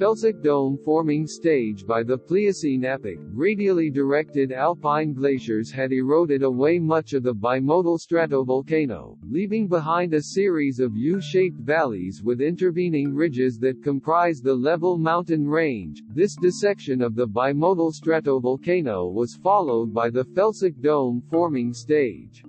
Felsic 0.00 0.42
dome 0.42 0.78
forming 0.82 1.26
stage 1.26 1.86
by 1.86 2.02
the 2.02 2.16
Pliocene 2.16 2.86
epoch, 2.86 3.18
radially 3.34 3.90
directed 3.90 4.50
alpine 4.50 5.12
glaciers 5.12 5.70
had 5.70 5.92
eroded 5.92 6.42
away 6.42 6.78
much 6.78 7.12
of 7.12 7.22
the 7.22 7.34
bimodal 7.34 7.98
stratovolcano, 7.98 9.18
leaving 9.28 9.68
behind 9.68 10.14
a 10.14 10.22
series 10.22 10.80
of 10.80 10.96
U-shaped 10.96 11.60
valleys 11.60 12.22
with 12.24 12.40
intervening 12.40 13.14
ridges 13.14 13.58
that 13.58 13.82
comprise 13.82 14.40
the 14.40 14.54
level 14.54 14.96
mountain 14.96 15.46
range. 15.46 16.02
This 16.14 16.34
dissection 16.34 17.02
of 17.02 17.14
the 17.14 17.28
bimodal 17.28 17.92
stratovolcano 17.92 19.12
was 19.12 19.36
followed 19.42 19.92
by 19.92 20.08
the 20.08 20.24
Felsic 20.24 20.80
dome 20.80 21.22
forming 21.28 21.74
stage. 21.74 22.42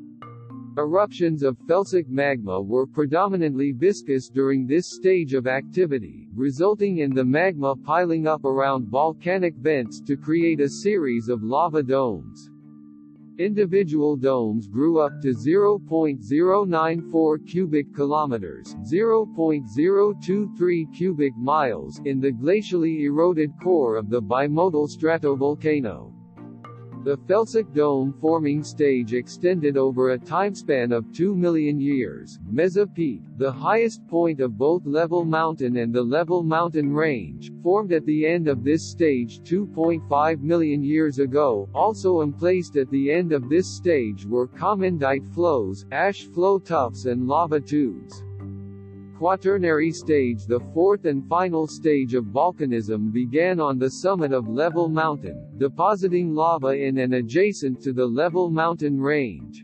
Eruptions 0.77 1.43
of 1.43 1.57
felsic 1.67 2.07
magma 2.07 2.61
were 2.61 2.87
predominantly 2.87 3.73
viscous 3.73 4.29
during 4.29 4.65
this 4.65 4.95
stage 4.95 5.33
of 5.33 5.45
activity, 5.45 6.20
resulting 6.35 6.99
in 6.99 7.13
the 7.13 7.25
magma 7.25 7.75
piling 7.75 8.27
up 8.27 8.45
around 8.45 8.87
volcanic 8.87 9.55
vents 9.55 9.99
to 10.01 10.15
create 10.15 10.59
a 10.59 10.69
series 10.69 11.29
of 11.29 11.43
lava 11.43 11.81
domes. 11.83 12.49
Individual 13.37 14.15
domes 14.15 14.67
grew 14.67 14.99
up 14.99 15.21
to 15.21 15.29
0.094 15.29 17.47
cubic 17.47 17.93
kilometers, 17.95 18.75
0.023 18.91 20.95
cubic 20.95 21.35
miles 21.37 21.99
in 22.05 22.19
the 22.19 22.31
glacially 22.31 23.01
eroded 23.01 23.51
core 23.61 23.95
of 23.95 24.09
the 24.09 24.21
bimodal 24.21 24.87
stratovolcano. 24.87 26.20
The 27.03 27.17
felsic 27.17 27.73
dome 27.73 28.13
forming 28.21 28.63
stage 28.63 29.13
extended 29.13 29.75
over 29.75 30.11
a 30.11 30.19
timespan 30.19 30.95
of 30.95 31.11
2 31.13 31.35
million 31.35 31.81
years. 31.81 32.37
Meszah 32.53 32.93
Peak, 32.93 33.23
the 33.37 33.51
highest 33.51 34.05
point 34.07 34.39
of 34.39 34.55
both 34.55 34.85
Level 34.85 35.25
Mountain 35.25 35.77
and 35.77 35.91
the 35.91 36.03
Level 36.03 36.43
Mountain 36.43 36.93
Range, 36.93 37.51
formed 37.63 37.91
at 37.91 38.05
the 38.05 38.27
end 38.27 38.47
of 38.47 38.63
this 38.63 38.83
stage 38.83 39.39
2.5 39.39 40.41
million 40.41 40.83
years 40.83 41.17
ago. 41.17 41.67
Also 41.73 42.21
emplaced 42.21 42.77
at 42.77 42.91
the 42.91 43.11
end 43.11 43.31
of 43.31 43.49
this 43.49 43.65
stage 43.65 44.27
were 44.27 44.47
comendite 44.47 45.27
flows, 45.33 45.87
ash 45.91 46.25
flow 46.25 46.59
tuffs 46.59 47.05
and 47.05 47.27
lava 47.27 47.59
tubes. 47.59 48.21
Quaternary 49.21 49.91
stage 49.91 50.47
The 50.47 50.59
fourth 50.73 51.05
and 51.05 51.23
final 51.29 51.67
stage 51.67 52.15
of 52.15 52.25
volcanism 52.25 53.11
began 53.13 53.59
on 53.59 53.77
the 53.77 53.91
summit 53.91 54.33
of 54.33 54.49
Level 54.49 54.89
Mountain, 54.89 55.59
depositing 55.59 56.33
lava 56.33 56.69
in 56.69 56.97
and 56.97 57.13
adjacent 57.13 57.79
to 57.83 57.93
the 57.93 58.03
Level 58.03 58.49
Mountain 58.49 58.99
range. 58.99 59.63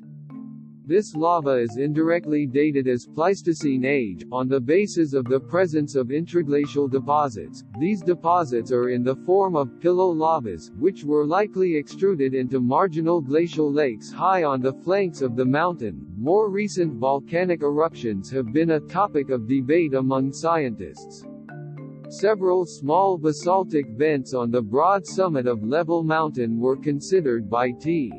This 0.88 1.18
lava 1.18 1.58
is 1.58 1.76
indirectly 1.76 2.46
dated 2.46 2.88
as 2.88 3.06
Pleistocene 3.06 3.84
age, 3.84 4.24
on 4.32 4.48
the 4.48 4.62
basis 4.62 5.12
of 5.12 5.26
the 5.26 5.38
presence 5.38 5.96
of 5.96 6.12
intraglacial 6.12 6.90
deposits. 6.90 7.66
These 7.78 8.02
deposits 8.02 8.72
are 8.72 8.88
in 8.88 9.04
the 9.04 9.18
form 9.26 9.58
of 9.58 9.82
pillow 9.82 10.10
lavas, 10.10 10.72
which 10.80 11.04
were 11.04 11.26
likely 11.26 11.76
extruded 11.76 12.34
into 12.34 12.62
marginal 12.62 13.20
glacial 13.20 13.70
lakes 13.70 14.14
high 14.14 14.46
on 14.46 14.62
the 14.62 14.72
flanks 14.76 15.22
of 15.22 15.36
the 15.36 15.44
mountain. 15.44 16.08
More 16.18 16.50
recent 16.50 16.94
volcanic 16.94 17.64
eruptions 17.64 18.32
have 18.32 18.54
been 18.54 18.72
a 18.72 18.80
topic 18.80 19.30
of 19.30 19.46
debate 19.46 19.94
among 19.94 20.32
scientists. 20.32 21.26
Several 22.08 22.66
small 22.66 23.18
basaltic 23.18 23.90
vents 23.90 24.34
on 24.34 24.52
the 24.52 24.62
broad 24.62 25.06
summit 25.06 25.48
of 25.48 25.66
Level 25.66 26.02
Mountain 26.02 26.58
were 26.58 26.78
considered 26.78 27.50
by 27.50 27.72
T. 27.72 28.10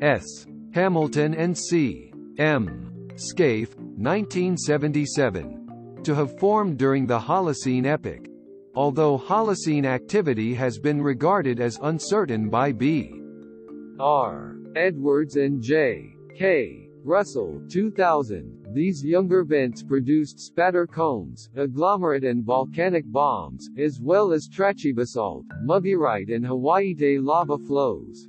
S. 0.00 0.48
Hamilton 0.76 1.32
and 1.32 1.56
C. 1.56 2.12
M. 2.36 3.08
Scarfe, 3.14 3.74
1977, 3.96 6.02
to 6.02 6.14
have 6.14 6.38
formed 6.38 6.76
during 6.76 7.06
the 7.06 7.18
Holocene 7.18 7.86
epoch, 7.86 8.28
although 8.74 9.16
Holocene 9.16 9.86
activity 9.86 10.52
has 10.52 10.78
been 10.78 11.00
regarded 11.00 11.60
as 11.60 11.78
uncertain 11.80 12.50
by 12.50 12.72
B. 12.72 13.22
R. 13.98 14.58
Edwards 14.76 15.36
and 15.36 15.62
J. 15.62 16.12
K. 16.36 16.90
Russell 17.02 17.62
2000. 17.70 18.66
These 18.74 19.02
younger 19.02 19.44
vents 19.44 19.82
produced 19.82 20.38
spatter 20.38 20.86
cones, 20.86 21.48
agglomerate 21.56 22.24
and 22.24 22.44
volcanic 22.44 23.10
bombs, 23.10 23.70
as 23.78 23.98
well 23.98 24.30
as 24.30 24.46
trachybasalt, 24.46 25.44
mugearite 25.64 26.34
and 26.34 26.44
Hawaiite 26.44 27.24
lava 27.24 27.56
flows. 27.56 28.28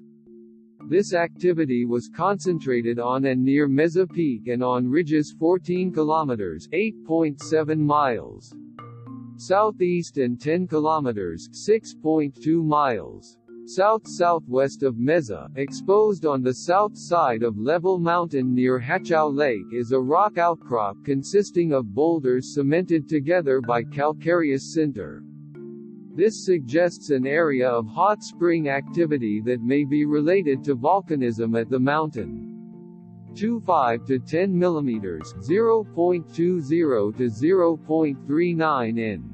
This 0.90 1.14
activity 1.14 1.84
was 1.84 2.08
concentrated 2.08 2.98
on 2.98 3.26
and 3.26 3.44
near 3.44 3.68
Meszah 3.68 4.10
Peak 4.10 4.48
and 4.48 4.64
on 4.64 4.88
ridges 4.88 5.36
14 5.38 5.92
kilometers 5.92 6.70
(8.7 6.70 7.78
miles) 7.78 8.56
southeast 9.36 10.18
and 10.18 10.40
10 10.40 10.66
kilometers 10.66 11.50
(6.2 11.50 12.64
miles) 12.64 13.38
south-southwest 13.66 14.82
of 14.82 14.96
Meszah, 14.96 15.50
exposed 15.58 16.26
on 16.26 16.42
the 16.42 16.54
south 16.54 16.98
side 16.98 17.44
of 17.44 17.60
Level 17.60 18.00
Mountain 18.00 18.56
near 18.56 18.80
Hachao 18.80 19.28
Lake 19.28 19.74
is 19.74 19.92
a 19.92 20.00
rock 20.00 20.38
outcrop 20.38 20.96
consisting 21.04 21.74
of 21.74 21.94
boulders 21.94 22.54
cemented 22.54 23.10
together 23.10 23.60
by 23.60 23.84
calcareous 23.84 24.74
sinter. 24.74 25.22
This 26.18 26.44
suggests 26.44 27.12
an 27.12 27.26
area 27.28 27.70
of 27.70 27.86
hot 27.86 28.24
spring 28.24 28.70
activity 28.70 29.40
that 29.42 29.62
may 29.62 29.84
be 29.84 30.04
related 30.04 30.64
to 30.64 30.76
volcanism 30.76 31.56
at 31.62 31.70
the 31.70 31.80
mountain. 31.80 32.56
25 33.36 34.04
to 34.06 34.18
10 34.18 34.52
mm 34.52 35.22
0.20 35.48 36.36
to 36.36 36.58
0.39 36.58 39.00
in. 39.00 39.32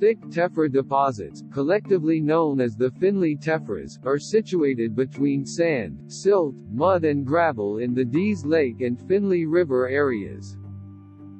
Thick 0.00 0.18
tephra 0.30 0.72
deposits, 0.72 1.42
collectively 1.52 2.22
known 2.22 2.62
as 2.62 2.74
the 2.74 2.90
Finlay 2.92 3.34
tephras, 3.34 3.98
are 4.06 4.18
situated 4.18 4.96
between 4.96 5.44
sand, 5.44 6.10
silt, 6.10 6.54
mud 6.70 7.04
and 7.04 7.26
gravel 7.26 7.80
in 7.80 7.92
the 7.92 8.06
Dease 8.06 8.46
Lake 8.46 8.80
and 8.80 8.98
Finlay 8.98 9.44
River 9.44 9.88
areas. 9.88 10.56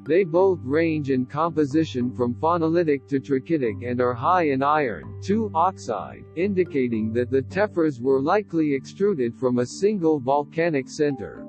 They 0.04 0.24
both 0.24 0.58
range 0.64 1.10
in 1.10 1.26
composition 1.26 2.10
from 2.10 2.34
phonolitic 2.34 3.06
to 3.06 3.20
trachytic 3.20 3.88
and 3.88 4.00
are 4.00 4.14
high 4.14 4.48
in 4.48 4.60
iron 4.60 5.20
2 5.22 5.52
oxide, 5.54 6.24
indicating 6.34 7.12
that 7.12 7.30
the 7.30 7.42
tephras 7.42 8.00
were 8.00 8.20
likely 8.20 8.74
extruded 8.74 9.36
from 9.36 9.58
a 9.58 9.66
single 9.66 10.18
volcanic 10.18 10.88
center. 10.88 11.46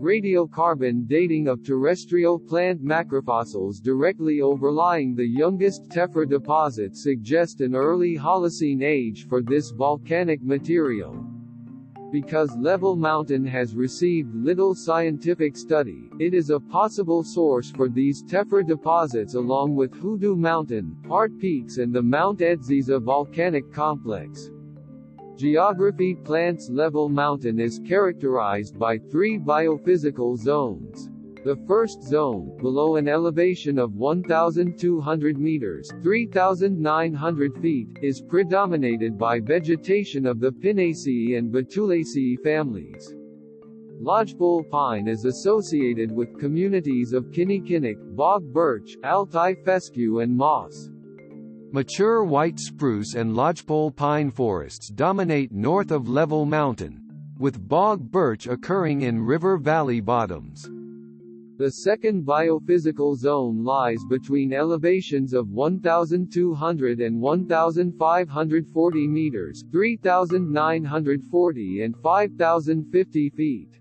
Radiocarbon 0.00 1.08
dating 1.08 1.48
of 1.48 1.62
terrestrial 1.62 2.38
plant 2.38 2.82
macrofossils 2.82 3.82
directly 3.82 4.40
overlying 4.40 5.14
the 5.14 5.26
youngest 5.26 5.90
tephra 5.90 6.26
deposit 6.26 6.96
suggest 6.96 7.60
an 7.60 7.74
early 7.74 8.16
Holocene 8.16 8.82
age 8.82 9.26
for 9.28 9.42
this 9.42 9.72
volcanic 9.72 10.40
material. 10.42 11.27
Because 12.10 12.56
Level 12.56 12.96
Mountain 12.96 13.44
has 13.44 13.74
received 13.74 14.34
little 14.34 14.74
scientific 14.74 15.56
study, 15.58 16.08
it 16.18 16.32
is 16.32 16.48
a 16.48 16.58
possible 16.58 17.22
source 17.22 17.70
for 17.70 17.88
these 17.90 18.22
tephra 18.22 18.66
deposits 18.66 19.34
along 19.34 19.76
with 19.76 19.94
Hoodoo 19.94 20.34
Mountain, 20.34 20.96
Heart 21.06 21.38
Peaks 21.38 21.76
and 21.76 21.92
the 21.92 22.02
Mount 22.02 22.38
Edziza 22.38 22.98
volcanic 23.02 23.70
complex. 23.70 24.50
Geography 25.36 26.14
Plants 26.14 26.70
Level 26.70 27.10
Mountain 27.10 27.60
is 27.60 27.78
characterized 27.86 28.78
by 28.78 28.96
three 28.96 29.38
biophysical 29.38 30.38
zones. 30.38 31.10
The 31.48 31.56
first 31.66 32.02
zone, 32.02 32.58
below 32.58 32.96
an 32.96 33.08
elevation 33.08 33.78
of 33.78 33.94
1,200 33.94 35.38
meters 35.38 35.90
3,900 36.02 37.62
feet, 37.62 37.88
is 38.02 38.20
predominated 38.20 39.16
by 39.16 39.40
vegetation 39.40 40.26
of 40.26 40.40
the 40.40 40.52
Pinaceae 40.52 41.38
and 41.38 41.50
Betulaceae 41.50 42.36
families. 42.44 43.14
Lodgepole 43.98 44.64
pine 44.64 45.08
is 45.08 45.24
associated 45.24 46.12
with 46.12 46.38
communities 46.38 47.14
of 47.14 47.30
kinnikinnick, 47.30 47.96
bog 48.14 48.52
birch, 48.52 48.98
altai 49.02 49.54
fescue 49.64 50.20
and 50.20 50.36
moss. 50.36 50.90
Mature 51.72 52.24
white 52.24 52.60
spruce 52.60 53.14
and 53.14 53.34
lodgepole 53.34 53.90
pine 53.90 54.30
forests 54.30 54.88
dominate 54.88 55.50
north 55.50 55.92
of 55.92 56.10
Level 56.10 56.44
Mountain, 56.44 57.00
with 57.38 57.66
bog 57.66 58.02
birch 58.02 58.46
occurring 58.46 59.00
in 59.00 59.24
river 59.24 59.56
valley 59.56 60.00
bottoms. 60.00 60.68
The 61.58 61.70
second 61.72 62.24
biophysical 62.24 63.16
zone 63.16 63.64
lies 63.64 63.98
between 64.08 64.52
elevations 64.52 65.32
of 65.32 65.50
1,200 65.50 67.00
and 67.00 67.20
1,540 67.20 69.08
meters 69.08 69.64
3,940 69.72 71.82
and 71.82 71.96
5,050 71.96 73.30
feet. 73.30 73.80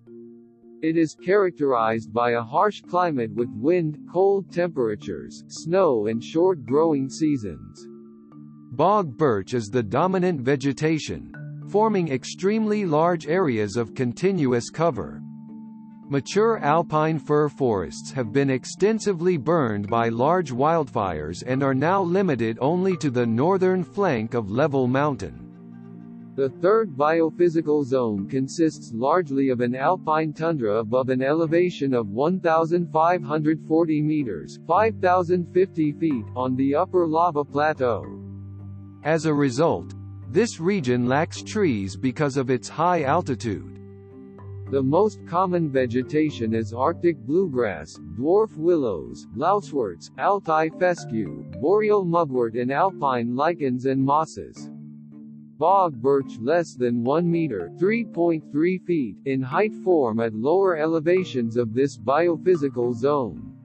It 0.81 0.97
is 0.97 1.13
characterized 1.13 2.11
by 2.11 2.31
a 2.31 2.41
harsh 2.41 2.81
climate 2.81 3.35
with 3.35 3.51
wind, 3.53 3.99
cold 4.11 4.51
temperatures, 4.51 5.43
snow 5.47 6.07
and 6.07 6.23
short 6.23 6.65
growing 6.65 7.11
seasons. 7.11 7.87
Bog 8.71 9.15
birch 9.15 9.53
is 9.53 9.67
the 9.67 9.83
dominant 9.83 10.41
vegetation, 10.41 11.31
forming 11.69 12.11
extremely 12.11 12.87
large 12.87 13.27
areas 13.27 13.77
of 13.77 13.93
continuous 13.93 14.71
cover. 14.71 15.21
Mature 16.09 16.57
alpine 16.59 17.19
fir 17.19 17.49
forests 17.49 18.11
have 18.13 18.31
been 18.31 18.49
extensively 18.49 19.35
burned 19.35 19.89
by 19.89 20.07
large 20.07 20.51
wildfires 20.53 21.43
and 21.45 21.61
are 21.61 21.73
now 21.73 22.01
limited 22.01 22.57
only 22.61 22.95
to 22.95 23.09
the 23.09 23.25
northern 23.25 23.83
flank 23.83 24.33
of 24.33 24.49
Level 24.49 24.87
Mountain. 24.87 25.43
The 26.35 26.47
third 26.61 26.95
biophysical 26.95 27.83
zone 27.83 28.29
consists 28.29 28.93
largely 28.93 29.49
of 29.49 29.59
an 29.59 29.75
alpine 29.75 30.31
tundra 30.31 30.77
above 30.77 31.09
an 31.09 31.21
elevation 31.21 31.93
of 31.93 32.07
1,540 32.07 34.01
meters 34.01 34.59
5,050 34.65 35.91
feet 35.91 36.25
on 36.37 36.55
the 36.55 36.73
upper 36.73 37.05
lava 37.05 37.43
plateau. 37.43 38.05
As 39.03 39.25
a 39.25 39.33
result, 39.33 39.93
this 40.29 40.61
region 40.61 41.05
lacks 41.05 41.43
trees 41.43 41.97
because 41.97 42.37
of 42.37 42.49
its 42.49 42.69
high 42.69 43.03
altitude. 43.03 43.76
The 44.69 44.83
most 44.83 45.25
common 45.25 45.69
vegetation 45.69 46.53
is 46.53 46.73
Arctic 46.73 47.17
bluegrass, 47.25 47.97
dwarf 48.17 48.57
willows, 48.57 49.25
louseworts, 49.33 50.11
Altai 50.19 50.67
fescue, 50.77 51.45
boreal 51.61 52.03
mugwort 52.03 52.55
and 52.55 52.69
alpine 52.69 53.33
lichens 53.33 53.85
and 53.85 54.03
mosses. 54.03 54.69
Bog 55.57 55.95
birch 56.01 56.37
less 56.41 56.75
than 56.75 57.05
1 57.05 57.31
meter 57.31 57.71
3.3 57.79 58.81
feet 58.81 59.15
in 59.23 59.41
height 59.41 59.73
form 59.85 60.19
at 60.19 60.35
lower 60.35 60.75
elevations 60.75 61.55
of 61.55 61.73
this 61.73 61.97
biophysical 61.97 62.93
zone. 62.93 63.56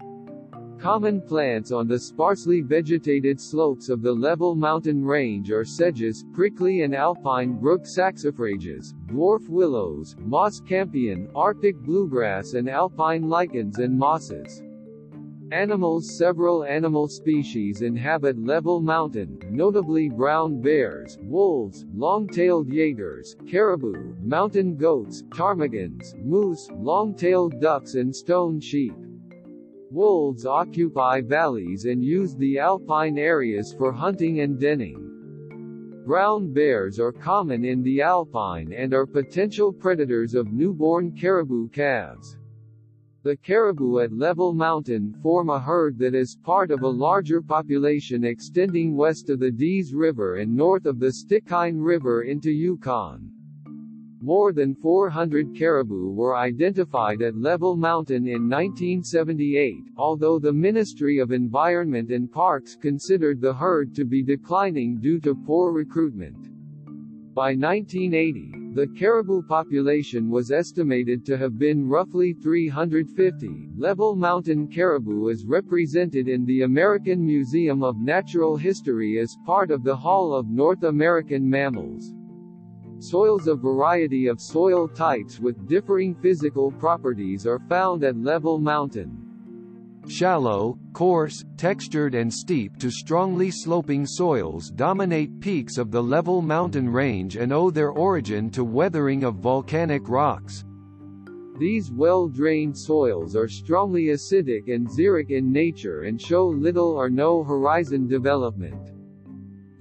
Common 0.83 1.21
plants 1.21 1.71
on 1.71 1.87
the 1.87 1.97
sparsely 1.97 2.61
vegetated 2.61 3.40
slopes 3.40 3.88
of 3.88 4.03
the 4.03 4.12
level 4.12 4.57
mountain 4.57 5.05
range 5.05 5.53
are 5.53 5.64
sedges, 5.64 6.25
prickly 6.33 6.83
and 6.83 6.92
alpine 6.92 7.53
brook 7.53 7.83
saxifrages, 7.83 8.92
dwarf 9.07 9.49
willows, 9.49 10.16
moss 10.18 10.59
campion, 10.59 11.29
arctic 11.37 11.79
bluegrass 11.79 12.55
and 12.55 12.68
alpine 12.68 13.29
lichens 13.29 13.79
and 13.79 13.97
mosses. 13.97 14.61
Animals 15.53 16.18
Several 16.18 16.64
animal 16.64 17.07
species 17.07 17.83
inhabit 17.83 18.37
Level 18.45 18.81
Mountain, 18.81 19.38
notably 19.51 20.09
brown 20.09 20.61
bears, 20.61 21.16
wolves, 21.23 21.87
long-tailed 21.95 22.66
jaegers, 22.66 23.37
caribou, 23.49 24.16
mountain 24.21 24.75
goats, 24.75 25.23
ptarmigans, 25.29 26.16
moose, 26.25 26.68
long-tailed 26.73 27.61
ducks 27.61 27.95
and 27.95 28.12
stone 28.12 28.59
sheep. 28.59 28.97
Wolves 29.92 30.46
occupy 30.46 31.20
valleys 31.20 31.85
and 31.85 32.02
use 32.02 32.35
the 32.35 32.59
alpine 32.59 33.18
areas 33.18 33.74
for 33.76 33.92
hunting 33.92 34.40
and 34.40 34.59
denning. 34.59 36.02
Brown 36.07 36.50
bears 36.50 36.98
are 36.98 37.12
common 37.12 37.62
in 37.62 37.83
the 37.83 38.00
alpine 38.00 38.72
and 38.72 38.94
are 38.94 39.05
potential 39.05 39.70
predators 39.70 40.35
of 40.35 40.50
newborn 40.50 41.14
caribou 41.14 41.68
calves. 41.68 42.38
The 43.22 43.37
caribou 43.37 43.98
at 43.98 44.14
Level 44.14 44.55
Mountain 44.55 45.12
form 45.22 45.50
a 45.50 45.61
herd 45.61 45.98
that 45.98 46.14
is 46.14 46.38
part 46.42 46.70
of 46.70 46.81
a 46.81 46.88
larger 46.88 47.42
population 47.42 48.24
extending 48.24 48.96
west 48.96 49.28
of 49.28 49.40
the 49.40 49.50
Dease 49.50 49.92
River 49.92 50.37
and 50.37 50.57
north 50.57 50.87
of 50.87 51.00
the 51.00 51.12
Stikine 51.12 51.85
River 51.85 52.22
into 52.22 52.50
Yukon. 52.50 53.31
More 54.25 54.53
than 54.53 54.77
400 54.77 55.53
caribou 55.53 56.13
were 56.13 56.37
identified 56.37 57.23
at 57.23 57.37
Level 57.37 57.75
Mountain 57.75 58.29
in 58.29 58.49
1978, 58.49 59.75
although 59.97 60.39
the 60.39 60.53
Ministry 60.53 61.19
of 61.19 61.33
Environment 61.33 62.13
and 62.13 62.31
Parks 62.31 62.77
considered 62.77 63.41
the 63.41 63.53
herd 63.53 63.97
to 63.97 64.05
be 64.05 64.23
declining 64.23 65.01
due 65.01 65.19
to 65.19 65.35
poor 65.35 65.73
recruitment. 65.73 66.51
By 67.35 67.57
1980, 67.57 68.75
the 68.75 68.87
caribou 68.97 69.43
population 69.43 70.31
was 70.31 70.53
estimated 70.53 71.27
to 71.27 71.37
have 71.37 71.59
been 71.59 71.89
roughly 71.89 72.33
350. 72.33 73.71
Level 73.77 74.15
Mountain 74.15 74.69
caribou 74.69 75.31
is 75.31 75.45
represented 75.45 76.29
in 76.29 76.45
the 76.45 76.63
American 76.63 77.27
Museum 77.27 77.83
of 77.83 77.99
Natural 77.99 78.57
History 78.57 79.19
as 79.19 79.37
part 79.45 79.73
of 79.73 79.83
the 79.83 79.97
Hall 79.97 80.33
of 80.33 80.49
North 80.49 80.85
American 80.85 81.51
Mammals. 81.51 82.15
Soils 83.03 83.49
A 83.49 83.57
variety 83.57 84.29
of 84.29 84.41
soil 84.41 84.87
types 84.87 85.41
with 85.41 85.67
differing 85.67 86.15
physical 86.15 86.71
properties 86.71 87.49
are 87.49 87.59
found 87.69 88.05
at 88.05 88.17
Level 88.17 88.61
Mountain. 88.61 89.11
Shallow, 90.07 90.79
coarse, 90.93 91.45
textured 91.57 92.15
and 92.15 92.33
steep 92.33 92.77
to 92.77 92.93
strongly 92.93 93.51
sloping 93.51 94.07
soils 94.07 94.71
dominate 94.71 95.41
peaks 95.41 95.79
of 95.79 95.91
the 95.91 96.01
level 96.01 96.43
mountain 96.43 96.88
range 96.88 97.35
and 97.35 97.53
owe 97.53 97.73
their 97.73 97.91
origin 97.91 98.49
to 98.51 98.62
weathering 98.62 99.25
of 99.25 99.35
volcanic 99.35 100.09
rocks. 100.09 100.65
These 101.59 101.91
well-drained 101.91 102.79
soils 102.79 103.35
are 103.35 103.49
strongly 103.49 104.11
acidic 104.11 104.73
and 104.73 104.88
xeric 104.88 105.31
in 105.31 105.51
nature 105.51 106.03
and 106.03 106.23
show 106.23 106.47
little 106.47 106.93
or 106.93 107.11
no 107.11 107.43
horizon 107.43 108.07
development. 108.07 108.93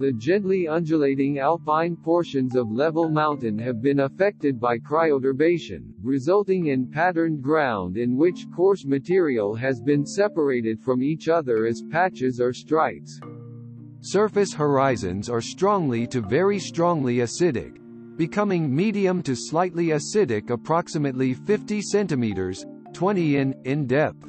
The 0.02 0.12
gently 0.12 0.66
undulating 0.66 1.38
alpine 1.38 1.94
portions 1.94 2.56
of 2.56 2.72
Level 2.72 3.08
Mountain 3.08 3.56
have 3.60 3.80
been 3.80 4.00
affected 4.00 4.58
by 4.58 4.78
cryoturbation, 4.78 5.92
resulting 6.02 6.66
in 6.66 6.90
patterned 6.90 7.40
ground 7.40 7.96
in 7.96 8.16
which 8.16 8.48
coarse 8.50 8.84
material 8.84 9.54
has 9.54 9.80
been 9.80 10.04
separated 10.04 10.80
from 10.80 11.04
each 11.04 11.28
other 11.28 11.66
as 11.66 11.84
patches 11.88 12.40
or 12.40 12.52
stripes. 12.52 13.20
Surface 14.00 14.52
horizons 14.52 15.28
are 15.28 15.40
strongly 15.40 16.04
to 16.08 16.20
very 16.20 16.58
strongly 16.58 17.18
acidic, 17.18 17.78
becoming 18.16 18.74
medium 18.74 19.22
to 19.22 19.36
slightly 19.36 19.90
acidic 19.90 20.50
approximately 20.50 21.32
50 21.32 21.80
centimeters 21.80 22.66
20 22.92 23.36
in, 23.36 23.54
in 23.62 23.86
depth. 23.86 24.28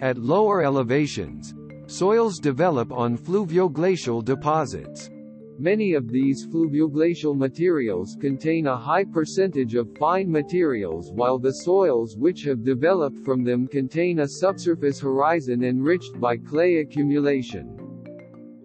At 0.00 0.16
lower 0.16 0.62
elevations, 0.62 1.55
Soils 1.88 2.40
develop 2.40 2.90
on 2.90 3.16
fluvioglacial 3.16 4.24
deposits. 4.24 5.08
Many 5.58 5.94
of 5.94 6.10
these 6.10 6.44
fluvioglacial 6.46 7.36
materials 7.36 8.16
contain 8.20 8.66
a 8.66 8.76
high 8.76 9.04
percentage 9.04 9.76
of 9.76 9.96
fine 9.96 10.30
materials 10.30 11.12
while 11.12 11.38
the 11.38 11.52
soils 11.52 12.16
which 12.16 12.42
have 12.42 12.64
developed 12.64 13.20
from 13.24 13.44
them 13.44 13.68
contain 13.68 14.18
a 14.18 14.28
subsurface 14.28 14.98
horizon 14.98 15.62
enriched 15.62 16.20
by 16.20 16.36
clay 16.36 16.78
accumulation. 16.78 17.78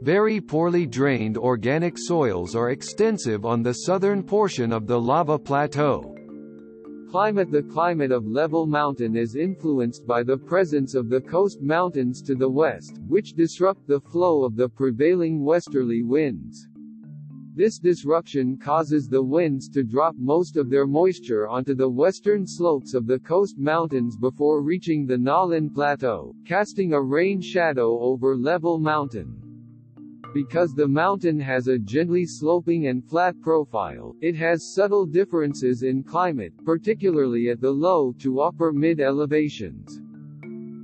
Very 0.02 0.42
poorly 0.42 0.88
drained 0.88 1.38
organic 1.38 2.00
soils 2.00 2.56
are 2.56 2.72
extensive 2.72 3.46
on 3.46 3.62
the 3.62 3.74
southern 3.74 4.24
portion 4.24 4.74
of 4.74 4.88
the 4.88 5.00
lava 5.00 5.38
plateau. 5.38 6.16
Climate 7.12 7.52
The 7.52 7.64
climate 7.64 8.14
of 8.14 8.26
Level 8.26 8.66
Mountain 8.66 9.18
is 9.18 9.36
influenced 9.36 10.08
by 10.08 10.24
the 10.24 10.38
presence 10.38 10.96
of 10.96 11.10
the 11.10 11.20
coast 11.20 11.62
mountains 11.62 12.22
to 12.22 12.36
the 12.36 12.50
west, 12.50 13.02
which 13.06 13.34
disrupt 13.34 13.86
the 13.86 14.00
flow 14.00 14.46
of 14.46 14.56
the 14.56 14.70
prevailing 14.70 15.44
westerly 15.44 16.04
winds. 16.04 16.70
This 17.54 17.80
disruption 17.80 18.58
causes 18.58 19.10
the 19.10 19.22
winds 19.22 19.68
to 19.72 19.84
drop 19.84 20.16
most 20.18 20.56
of 20.56 20.70
their 20.70 20.88
moisture 20.88 21.50
onto 21.50 21.76
the 21.76 21.90
western 21.90 22.48
slopes 22.48 22.94
of 22.94 23.08
the 23.08 23.20
coast 23.20 23.58
mountains 23.58 24.16
before 24.16 24.62
reaching 24.62 25.06
the 25.06 25.18
Nahlin 25.18 25.70
Plateau, 25.70 26.34
casting 26.46 26.94
a 26.94 27.02
rain 27.02 27.42
shadow 27.42 28.00
over 28.00 28.38
Level 28.38 28.80
Mountain. 28.80 29.51
Because 30.34 30.74
the 30.74 30.88
mountain 30.88 31.38
has 31.42 31.68
a 31.68 31.78
gently 31.78 32.26
sloping 32.26 32.88
and 32.88 33.04
flat 33.04 33.36
profile, 33.42 34.16
it 34.22 34.34
has 34.36 34.74
subtle 34.74 35.06
differences 35.06 35.84
in 35.84 36.04
climate, 36.04 36.54
particularly 36.64 37.50
at 37.50 37.60
the 37.60 37.70
low 37.70 38.14
to 38.20 38.40
upper 38.40 38.72
mid 38.72 39.02
elevations. 39.02 40.00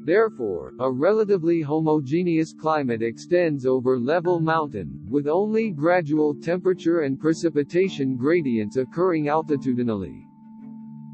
Therefore, 0.03 0.73
a 0.79 0.91
relatively 0.91 1.61
homogeneous 1.61 2.53
climate 2.53 3.01
extends 3.01 3.65
over 3.65 3.97
level 3.97 4.41
mountain, 4.41 4.99
with 5.09 5.27
only 5.27 5.71
gradual 5.71 6.35
temperature 6.35 7.01
and 7.01 7.17
precipitation 7.17 8.17
gradients 8.17 8.75
occurring 8.75 9.25
altitudinally. 9.25 10.26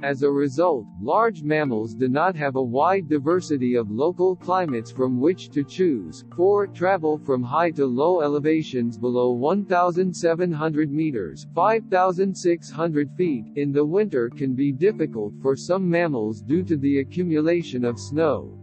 As 0.04 0.22
a 0.22 0.30
result, 0.30 0.86
large 1.02 1.44
mammals 1.44 1.96
do 1.96 2.10
not 2.10 2.36
have 2.36 2.58
a 2.58 2.62
wide 2.62 3.08
diversity 3.08 3.76
of 3.76 3.90
local 3.90 4.36
climates 4.36 4.92
from 4.92 5.18
which 5.18 5.50
to 5.52 5.64
choose. 5.64 6.26
4. 6.36 6.68
Travel 6.68 7.18
from 7.20 7.42
high 7.42 7.72
to 7.72 7.86
low 7.86 8.20
elevations 8.20 8.98
below 8.98 9.32
1,700 9.32 10.92
meters 10.92 11.48
5,600 11.56 13.12
feet 13.12 13.46
in 13.56 13.72
the 13.72 13.86
winter 13.86 14.30
can 14.30 14.54
be 14.54 14.74
difficult 14.74 15.34
for 15.42 15.56
some 15.56 15.90
mammals 15.90 16.42
due 16.42 16.64
to 16.64 16.76
the 16.76 17.00
accumulation 17.00 17.86
of 17.86 17.98
snow. 17.98 18.63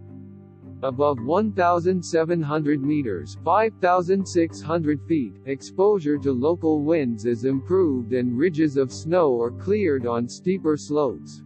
Above 0.82 1.22
1,700 1.22 2.82
meters 2.82 3.36
5,600 3.44 5.02
feet, 5.02 5.34
exposure 5.44 6.16
to 6.16 6.32
local 6.32 6.82
winds 6.82 7.26
is 7.26 7.44
improved 7.44 8.14
and 8.14 8.38
ridges 8.38 8.78
of 8.78 8.90
snow 8.90 9.38
are 9.38 9.50
cleared 9.50 10.06
on 10.06 10.26
steeper 10.26 10.78
slopes. 10.78 11.42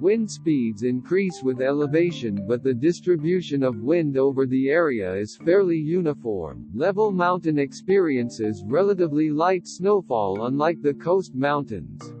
Wind 0.00 0.28
speeds 0.28 0.82
increase 0.82 1.42
with 1.44 1.60
elevation 1.60 2.44
but 2.48 2.64
the 2.64 2.74
distribution 2.74 3.62
of 3.62 3.82
wind 3.82 4.16
over 4.16 4.46
the 4.46 4.68
area 4.68 5.14
is 5.14 5.36
fairly 5.36 5.78
uniform. 5.78 6.66
Level 6.74 7.12
mountain 7.12 7.58
experiences 7.58 8.64
relatively 8.66 9.30
light 9.30 9.68
snowfall 9.68 10.46
unlike 10.46 10.82
the 10.82 10.94
coast 10.94 11.36
mountains. 11.36 12.14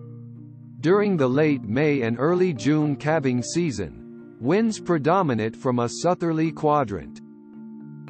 During 0.80 1.16
the 1.16 1.28
late 1.28 1.64
May 1.64 2.02
and 2.02 2.18
early 2.20 2.52
June 2.52 2.94
calving 2.94 3.42
season, 3.42 3.99
winds 4.40 4.80
predominate 4.80 5.54
from 5.54 5.80
a 5.80 5.88
southerly 5.88 6.50
quadrant. 6.50 7.20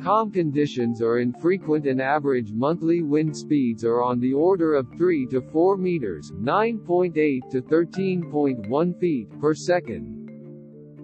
Calm 0.01 0.31
conditions 0.31 1.03
are 1.03 1.19
infrequent 1.19 1.87
and 1.87 2.01
average 2.01 2.53
monthly 2.53 3.03
wind 3.03 3.37
speeds 3.37 3.85
are 3.85 4.01
on 4.01 4.21
the 4.21 4.33
order 4.33 4.75
of 4.75 4.87
3 4.97 5.27
to 5.27 5.41
4 5.41 5.77
meters 5.77 6.31
9.8 6.41 7.51
to 7.51 7.61
13.1 7.61 9.01
feet 9.01 9.41
per 9.41 9.55
second. 9.55 10.19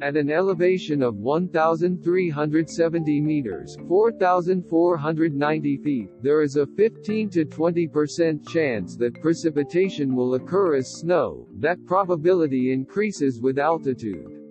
At 0.01 0.16
an 0.16 0.31
elevation 0.31 1.03
of 1.03 1.16
1,370 1.16 3.20
meters 3.20 3.77
4,490 3.89 5.77
feet, 5.79 6.09
there 6.22 6.43
is 6.43 6.57
a 6.57 6.66
15 6.66 7.31
to 7.31 7.45
20% 7.45 8.49
chance 8.49 8.97
that 8.97 9.20
precipitation 9.20 10.14
will 10.14 10.35
occur 10.35 10.77
as 10.77 11.01
snow. 11.01 11.49
That 11.59 11.85
probability 11.85 12.72
increases 12.72 13.41
with 13.41 13.59
altitude. 13.59 14.45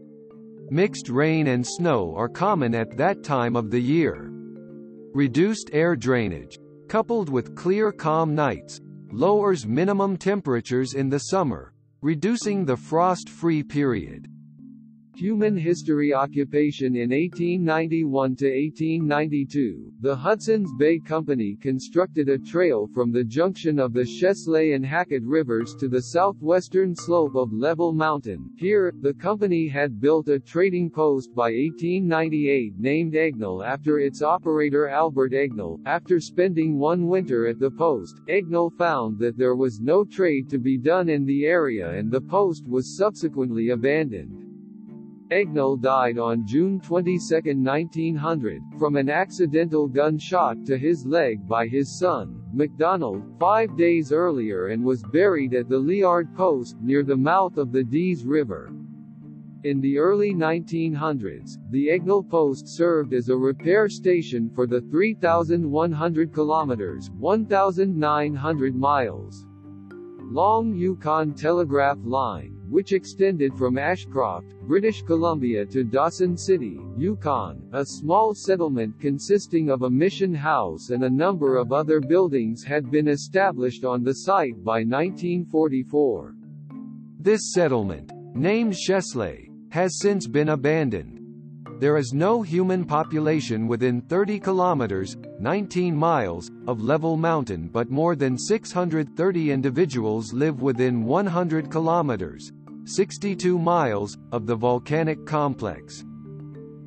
Mixed 0.71 1.09
rain 1.09 1.47
and 1.47 1.65
snow 1.65 2.15
are 2.15 2.27
common 2.27 2.73
at 2.73 2.97
that 2.97 3.23
time 3.23 3.55
of 3.55 3.69
the 3.69 3.79
year. 3.79 4.31
Reduced 5.13 5.69
air 5.71 5.95
drainage, 5.95 6.57
coupled 6.87 7.29
with 7.29 7.55
clear 7.55 7.91
calm 7.91 8.33
nights, 8.33 8.81
lowers 9.11 9.67
minimum 9.67 10.17
temperatures 10.17 10.95
in 10.95 11.07
the 11.07 11.19
summer, 11.19 11.71
reducing 12.01 12.65
the 12.65 12.75
frost-free 12.75 13.61
period. 13.63 14.27
Human 15.15 15.55
history 15.55 16.13
occupation 16.13 16.97
In 16.97 17.11
1891 17.11 18.35
to 18.35 18.47
1892, 18.47 19.93
the 20.01 20.13
Hudson's 20.13 20.73
Bay 20.77 20.99
Company 20.99 21.55
constructed 21.61 22.27
a 22.27 22.37
trail 22.37 22.89
from 22.93 23.13
the 23.13 23.23
junction 23.23 23.79
of 23.79 23.93
the 23.93 24.03
Chesley 24.03 24.73
and 24.73 24.85
Hackett 24.85 25.23
rivers 25.23 25.73
to 25.75 25.87
the 25.87 26.01
southwestern 26.01 26.93
slope 26.93 27.33
of 27.35 27.53
Level 27.53 27.93
Mountain. 27.93 28.49
Here, 28.57 28.93
the 28.99 29.13
company 29.13 29.69
had 29.69 30.01
built 30.01 30.27
a 30.27 30.37
trading 30.37 30.89
post 30.89 31.33
by 31.33 31.53
1898 31.53 32.73
named 32.77 33.13
Egnell 33.13 33.65
after 33.65 33.99
its 33.99 34.21
operator 34.21 34.89
Albert 34.89 35.31
Egnell. 35.31 35.79
After 35.85 36.19
spending 36.19 36.77
one 36.77 37.07
winter 37.07 37.47
at 37.47 37.57
the 37.57 37.71
post, 37.71 38.19
Egnell 38.27 38.73
found 38.77 39.17
that 39.19 39.37
there 39.37 39.55
was 39.55 39.79
no 39.79 40.03
trade 40.03 40.49
to 40.49 40.59
be 40.59 40.77
done 40.77 41.07
in 41.07 41.25
the 41.25 41.45
area 41.45 41.91
and 41.91 42.11
the 42.11 42.19
post 42.19 42.67
was 42.67 42.97
subsequently 42.97 43.69
abandoned. 43.69 44.44
Egnell 45.31 45.81
died 45.81 46.19
on 46.19 46.45
June 46.45 46.79
22, 46.79 47.55
1900, 47.55 48.61
from 48.77 48.95
an 48.95 49.09
accidental 49.09 49.87
gunshot 49.87 50.63
to 50.67 50.77
his 50.77 51.03
leg 51.03 51.47
by 51.47 51.65
his 51.67 51.97
son, 51.97 52.43
MacDonald, 52.53 53.23
five 53.39 53.75
days 53.75 54.11
earlier 54.11 54.67
and 54.67 54.85
was 54.85 55.01
buried 55.11 55.55
at 55.55 55.67
the 55.67 55.79
Liard 55.79 56.35
Post, 56.35 56.77
near 56.79 57.01
the 57.01 57.17
mouth 57.17 57.57
of 57.57 57.71
the 57.71 57.83
Dease 57.83 58.23
River. 58.23 58.71
In 59.63 59.81
the 59.81 59.97
early 59.97 60.31
1900s, 60.31 61.57
the 61.71 61.87
Egnell 61.87 62.29
Post 62.29 62.67
served 62.67 63.11
as 63.11 63.29
a 63.29 63.35
repair 63.35 63.89
station 63.89 64.51
for 64.53 64.67
the 64.67 64.81
3,100 64.81 66.33
kilometers 66.33 67.09
1,900 67.09 68.75
miles 68.75 69.47
long 70.31 70.73
Yukon 70.75 71.33
Telegraph 71.33 71.97
Line 72.03 72.54
which 72.69 72.93
extended 72.93 73.53
from 73.57 73.77
Ashcroft, 73.77 74.53
British 74.67 75.01
Columbia 75.01 75.65
to 75.67 75.83
Dawson 75.83 76.37
City, 76.37 76.79
Yukon, 76.97 77.67
a 77.73 77.85
small 77.85 78.33
settlement 78.33 78.99
consisting 78.99 79.69
of 79.69 79.83
a 79.83 79.89
mission 79.89 80.33
house 80.33 80.89
and 80.89 81.03
a 81.03 81.09
number 81.09 81.57
of 81.57 81.71
other 81.71 81.99
buildings 81.99 82.63
had 82.63 82.91
been 82.91 83.07
established 83.07 83.85
on 83.85 84.03
the 84.03 84.13
site 84.13 84.63
by 84.63 84.83
1944. 84.83 86.35
This 87.19 87.53
settlement, 87.53 88.11
named 88.35 88.75
Chesley, 88.75 89.49
has 89.69 89.99
since 89.99 90.27
been 90.27 90.49
abandoned. 90.49 91.14
There 91.77 91.97
is 91.97 92.13
no 92.13 92.41
human 92.41 92.85
population 92.85 93.67
within 93.67 93.99
30 93.99 94.39
kilometers, 94.39 95.17
19 95.39 95.93
miles, 95.93 96.49
of 96.67 96.81
level 96.81 97.17
mountain 97.17 97.67
but 97.67 97.89
more 97.91 98.15
than 98.15 98.37
630 98.37 99.51
individuals 99.51 100.31
live 100.31 100.61
within 100.61 101.03
100 101.03 101.69
kilometers, 101.69 102.53
62 102.85 103.59
miles, 103.59 104.17
of 104.31 104.45
the 104.45 104.55
volcanic 104.55 105.25
complex. 105.25 106.05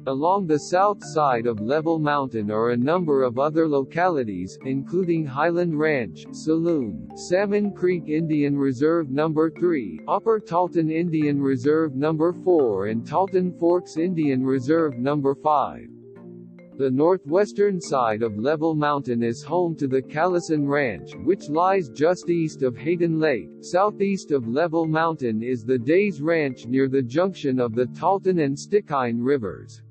Along 0.07 0.47
the 0.47 0.59
south 0.59 1.05
side 1.05 1.47
of 1.47 1.61
Level 1.61 1.99
Mountain 1.99 2.51
are 2.51 2.71
a 2.71 2.77
number 2.77 3.23
of 3.23 3.39
other 3.39 3.69
localities, 3.69 4.59
including 4.65 5.27
Highland 5.27 5.79
Ranch, 5.79 6.25
Saloon, 6.33 7.11
Salmon 7.15 7.73
Creek 7.73 8.09
Indian 8.09 8.57
Reserve 8.57 9.11
No. 9.11 9.31
3, 9.33 10.01
Upper 10.09 10.41
Tahltan 10.41 10.91
Indian 10.91 11.43
Reserve 11.43 11.95
No. 11.95 12.33
4 12.33 12.87
and 12.87 13.07
Tahltan 13.07 13.59
Forks 13.59 13.99
Indian 13.99 14.47
Reserve 14.47 14.99
No. 14.99 15.35
5. 15.35 15.89
The 16.79 16.91
northwestern 16.91 17.81
side 17.81 18.23
of 18.23 18.39
Level 18.39 18.75
Mountain 18.77 19.23
is 19.23 19.43
home 19.43 19.75
to 19.77 19.89
the 19.89 20.01
Callison 20.01 20.69
Ranch, 20.69 21.13
which 21.25 21.49
lies 21.49 21.89
just 21.89 22.31
east 22.31 22.63
of 22.63 22.77
Hayden 22.77 23.19
Lake. 23.19 23.51
Southeast 23.63 24.31
of 24.31 24.47
Level 24.47 24.87
Mountain 24.87 25.43
is 25.43 25.65
the 25.65 25.79
Days 25.79 26.23
Ranch 26.23 26.67
near 26.67 26.89
the 26.89 27.03
junction 27.03 27.59
of 27.59 27.75
the 27.75 27.87
Tahltan 27.87 28.39
and 28.45 28.57
Stikine 28.57 29.19
rivers. 29.21 29.83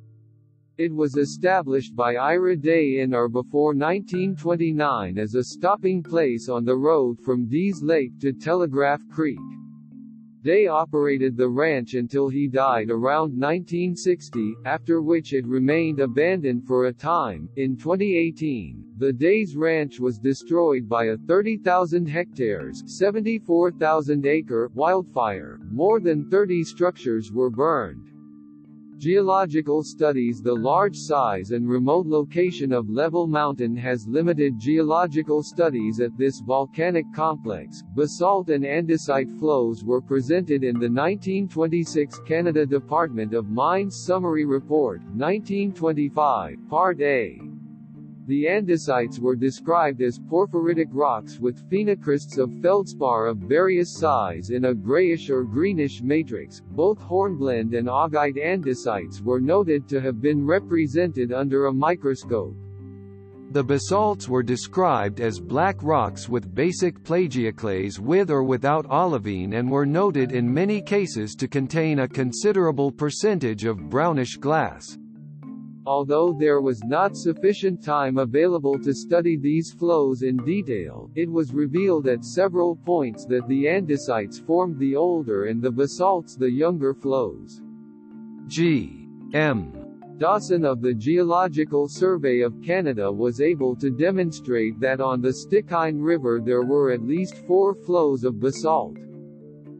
It 0.77 0.93
was 0.93 1.17
established 1.17 1.95
by 1.95 2.17
Ira 2.17 2.55
Day 2.55 2.99
in 2.99 3.15
or 3.15 3.27
before 3.27 3.73
1929 3.73 5.17
as 5.17 5.33
a 5.33 5.43
stopping 5.43 6.03
place 6.03 6.49
on 6.49 6.65
the 6.65 6.75
road 6.75 7.19
from 7.19 7.47
Dease 7.47 7.81
Lake 7.81 8.19
to 8.19 8.31
Telegraph 8.31 9.01
Creek. 9.09 9.39
Day 10.43 10.67
operated 10.67 11.35
the 11.35 11.49
ranch 11.49 11.95
until 11.95 12.29
he 12.29 12.47
died 12.47 12.91
around 12.91 13.31
1960, 13.31 14.53
after 14.65 15.01
which 15.01 15.33
it 15.33 15.47
remained 15.47 15.99
abandoned 15.99 16.63
for 16.67 16.85
a 16.85 16.93
time. 16.93 17.49
In 17.55 17.75
2018, 17.75 18.85
the 18.99 19.11
Days 19.11 19.55
Ranch 19.55 19.99
was 19.99 20.19
destroyed 20.19 20.87
by 20.87 21.05
a 21.05 21.17
30,000 21.17 22.05
hectares 22.05 22.83
74,000 22.85 24.27
acre 24.27 24.69
wildfire. 24.75 25.59
More 25.71 25.99
than 25.99 26.29
30 26.29 26.63
structures 26.63 27.31
were 27.31 27.49
burned. 27.49 28.11
Geological 28.97 29.83
studies 29.83 30.41
The 30.41 30.53
large 30.55 30.97
size 30.97 31.51
and 31.51 31.69
remote 31.69 32.07
location 32.07 32.71
of 32.71 32.89
Level 32.89 33.27
Mountain 33.27 33.75
has 33.75 34.07
limited 34.07 34.57
geological 34.57 35.43
studies 35.43 35.99
at 35.99 36.17
this 36.17 36.41
volcanic 36.41 37.05
complex. 37.13 37.83
Basalt 37.95 38.49
and 38.49 38.63
andesite 38.63 39.37
flows 39.37 39.83
were 39.83 40.01
presented 40.01 40.63
in 40.63 40.79
the 40.79 40.89
1926 40.89 42.21
Canada 42.25 42.65
Department 42.65 43.35
of 43.35 43.51
Mines 43.51 43.95
Summary 43.95 44.45
Report, 44.45 44.99
1925, 45.13 46.57
Part 46.67 46.99
A. 46.99 47.39
The 48.27 48.43
andesites 48.43 49.19
were 49.19 49.37
described 49.37 50.01
as 50.01 50.19
porphyritic 50.19 50.89
rocks 50.91 51.39
with 51.39 51.63
phenocrysts 51.69 52.37
of 52.37 52.51
feldspar 52.61 53.27
of 53.27 53.37
various 53.37 53.97
size 53.97 54.49
in 54.49 54.65
a 54.65 54.73
grayish 54.73 55.29
or 55.29 55.45
greenish 55.45 56.01
matrix. 56.01 56.61
Both 56.71 56.99
hornblende 56.99 57.73
and 57.73 57.87
augite 57.87 58.35
andesites 58.35 59.21
were 59.21 59.39
noted 59.39 59.87
to 59.87 60.01
have 60.01 60.19
been 60.19 60.45
represented 60.45 61.31
under 61.31 61.67
a 61.67 61.73
microscope. 61.73 62.53
The 63.51 63.63
basalts 63.63 64.27
were 64.27 64.43
described 64.43 65.21
as 65.21 65.39
black 65.39 65.81
rocks 65.81 66.27
with 66.27 66.53
basic 66.53 67.01
plagioclase 67.03 67.97
with 67.97 68.29
or 68.29 68.43
without 68.43 68.85
olivine 68.87 69.53
and 69.53 69.71
were 69.71 69.85
noted 69.85 70.33
in 70.33 70.53
many 70.53 70.81
cases 70.81 71.33
to 71.35 71.47
contain 71.47 71.99
a 71.99 72.07
considerable 72.09 72.91
percentage 72.91 73.63
of 73.63 73.89
brownish 73.89 74.35
glass. 74.35 74.97
Although 75.87 76.33
there 76.33 76.59
was 76.59 76.83
not 76.83 77.15
sufficient 77.15 77.81
time 77.81 78.17
available 78.17 78.77
to 78.79 78.93
study 78.93 79.37
these 79.37 79.71
flows 79.71 80.21
in 80.21 80.35
detail, 80.35 81.09
it 81.15 81.31
was 81.31 81.53
revealed 81.53 82.09
at 82.09 82.25
several 82.25 82.75
points 82.75 83.25
that 83.27 83.47
the 83.47 83.67
andesites 83.67 84.37
formed 84.37 84.77
the 84.79 84.97
older 84.97 85.45
and 85.45 85.61
the 85.61 85.71
basalts 85.71 86.35
the 86.35 86.51
younger 86.51 86.93
flows. 86.93 87.61
G. 88.47 89.07
M. 89.33 89.71
Dawson 90.17 90.65
of 90.65 90.81
the 90.81 90.93
Geological 90.93 91.87
Survey 91.87 92.41
of 92.41 92.61
Canada 92.61 93.09
was 93.09 93.39
able 93.39 93.73
to 93.77 93.89
demonstrate 93.89 94.77
that 94.81 94.99
on 94.99 95.21
the 95.21 95.31
Stikine 95.31 96.03
River 96.03 96.41
there 96.43 96.63
were 96.63 96.91
at 96.91 97.01
least 97.01 97.37
four 97.47 97.73
flows 97.73 98.25
of 98.25 98.41
basalt. 98.41 98.97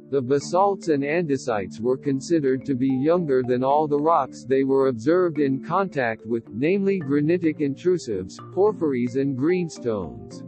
The 0.09 0.21
basalts 0.21 0.87
and 0.87 1.03
andesites 1.03 1.81
were 1.81 1.97
considered 1.97 2.65
to 2.65 2.75
be 2.75 2.87
younger 2.87 3.43
than 3.43 3.61
all 3.61 3.89
the 3.89 3.99
rocks 3.99 4.45
they 4.45 4.63
were 4.63 4.87
observed 4.87 5.37
in 5.37 5.61
contact 5.61 6.25
with, 6.25 6.47
namely 6.53 6.99
granitic 6.99 7.59
intrusives, 7.59 8.39
porphyries 8.53 9.17
and 9.17 9.35
greenstones. 9.35 10.43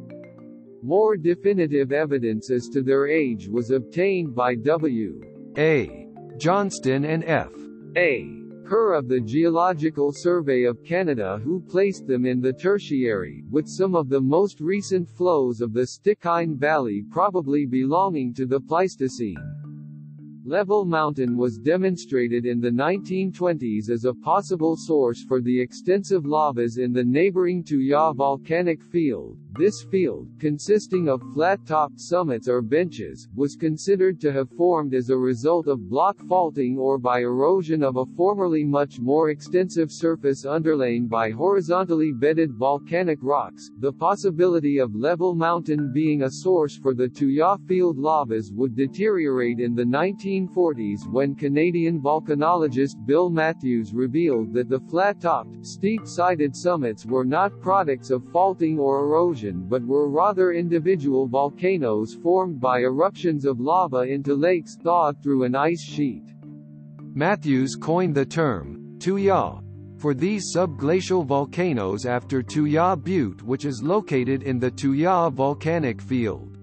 More 0.81 1.17
definitive 1.17 1.91
evidence 1.91 2.49
as 2.49 2.69
to 2.69 2.81
their 2.81 3.07
age 3.07 3.49
was 3.49 3.71
obtained 3.71 4.33
by 4.33 4.55
W. 4.55 5.21
A. 5.57 6.07
Johnston 6.37 7.03
and 7.03 7.25
F. 7.25 7.51
A. 7.97 8.39
Kerr 8.69 8.93
of 8.93 9.07
the 9.07 9.19
Geological 9.19 10.11
Survey 10.13 10.65
of 10.65 10.83
Canada 10.83 11.41
who 11.43 11.59
placed 11.59 12.05
them 12.05 12.23
in 12.23 12.39
the 12.39 12.53
Tertiary, 12.53 13.43
with 13.49 13.67
some 13.67 13.95
of 13.95 14.09
the 14.09 14.21
most 14.21 14.61
recent 14.61 15.09
flows 15.09 15.59
of 15.59 15.73
the 15.73 15.87
Stikine 15.87 16.55
Valley 16.55 17.03
probably 17.09 17.65
belonging 17.65 18.31
to 18.35 18.45
the 18.45 18.59
Pleistocene. 18.59 19.41
Level 20.45 20.85
Mountain 20.85 21.35
was 21.35 21.57
demonstrated 21.57 22.45
in 22.45 22.61
the 22.61 22.69
1920s 22.69 23.89
as 23.89 24.05
a 24.05 24.13
possible 24.13 24.75
source 24.77 25.25
for 25.27 25.41
the 25.41 25.59
extensive 25.59 26.27
lavas 26.27 26.77
in 26.77 26.93
the 26.93 27.03
neighboring 27.03 27.63
Tuya 27.63 28.15
volcanic 28.15 28.83
field. 28.83 29.39
This 29.57 29.81
field, 29.81 30.27
consisting 30.39 31.09
of 31.09 31.23
flat-topped 31.33 31.99
summits 31.99 32.47
or 32.47 32.61
benches, 32.61 33.27
was 33.35 33.55
considered 33.55 34.21
to 34.21 34.31
have 34.31 34.47
formed 34.51 34.93
as 34.93 35.09
a 35.09 35.17
result 35.17 35.67
of 35.67 35.89
block 35.89 36.17
faulting 36.29 36.77
or 36.77 36.99
by 36.99 37.21
erosion 37.21 37.83
of 37.83 37.97
a 37.97 38.05
formerly 38.15 38.63
much 38.63 38.99
more 38.99 39.31
extensive 39.31 39.91
surface 39.91 40.45
underlain 40.45 41.07
by 41.07 41.31
horizontally 41.31 42.13
bedded 42.13 42.53
volcanic 42.53 43.17
rocks. 43.23 43.71
The 43.79 43.91
possibility 43.91 44.77
of 44.77 44.95
Level 44.95 45.33
Mountain 45.33 45.91
being 45.93 46.21
a 46.21 46.31
source 46.31 46.77
for 46.77 46.93
the 46.93 47.09
Tuya 47.09 47.57
field 47.67 47.97
lavas 47.97 48.53
would 48.53 48.75
deteriorate 48.75 49.59
in 49.59 49.73
the 49.73 49.83
1940s 49.83 51.11
when 51.11 51.33
Canadian 51.33 51.99
volcanologist 51.99 53.03
Bill 53.07 53.31
Matthews 53.31 53.93
revealed 53.95 54.53
that 54.53 54.69
the 54.69 54.79
flat-topped, 54.79 55.65
steep-sided 55.65 56.55
summits 56.55 57.05
were 57.05 57.25
not 57.25 57.59
products 57.59 58.11
of 58.11 58.23
faulting 58.31 58.77
or 58.77 58.99
erosion 58.99 59.38
but 59.43 59.83
were 59.83 60.09
rather 60.09 60.51
individual 60.51 61.27
volcanoes 61.27 62.13
formed 62.13 62.59
by 62.59 62.79
eruptions 62.79 63.45
of 63.45 63.59
lava 63.59 64.01
into 64.01 64.33
lakes 64.33 64.75
thawed 64.75 65.21
through 65.21 65.43
an 65.43 65.55
ice 65.55 65.81
sheet. 65.83 66.23
Matthews 67.13 67.75
coined 67.75 68.15
the 68.15 68.25
term, 68.25 68.97
Tuya, 68.99 69.63
for 69.97 70.13
these 70.13 70.53
subglacial 70.55 71.25
volcanoes 71.25 72.05
after 72.05 72.41
Tuya 72.41 72.95
Butte 72.95 73.41
which 73.43 73.65
is 73.65 73.83
located 73.83 74.43
in 74.43 74.59
the 74.59 74.71
Tuya 74.71 75.31
volcanic 75.31 76.01
field. 76.01 76.57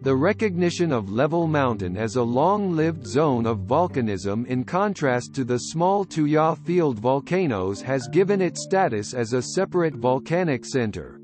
The 0.00 0.14
recognition 0.14 0.92
of 0.92 1.10
Level 1.10 1.48
Mountain 1.48 1.96
as 1.96 2.14
a 2.14 2.22
long-lived 2.22 3.04
zone 3.04 3.46
of 3.46 3.66
volcanism 3.66 4.46
in 4.46 4.62
contrast 4.62 5.34
to 5.34 5.44
the 5.44 5.58
small 5.58 6.04
Tuya 6.04 6.56
field 6.58 7.00
volcanoes 7.00 7.82
has 7.82 8.06
given 8.06 8.40
it 8.40 8.56
status 8.56 9.12
as 9.12 9.32
a 9.32 9.42
separate 9.42 9.94
volcanic 9.94 10.64
center. 10.64 11.17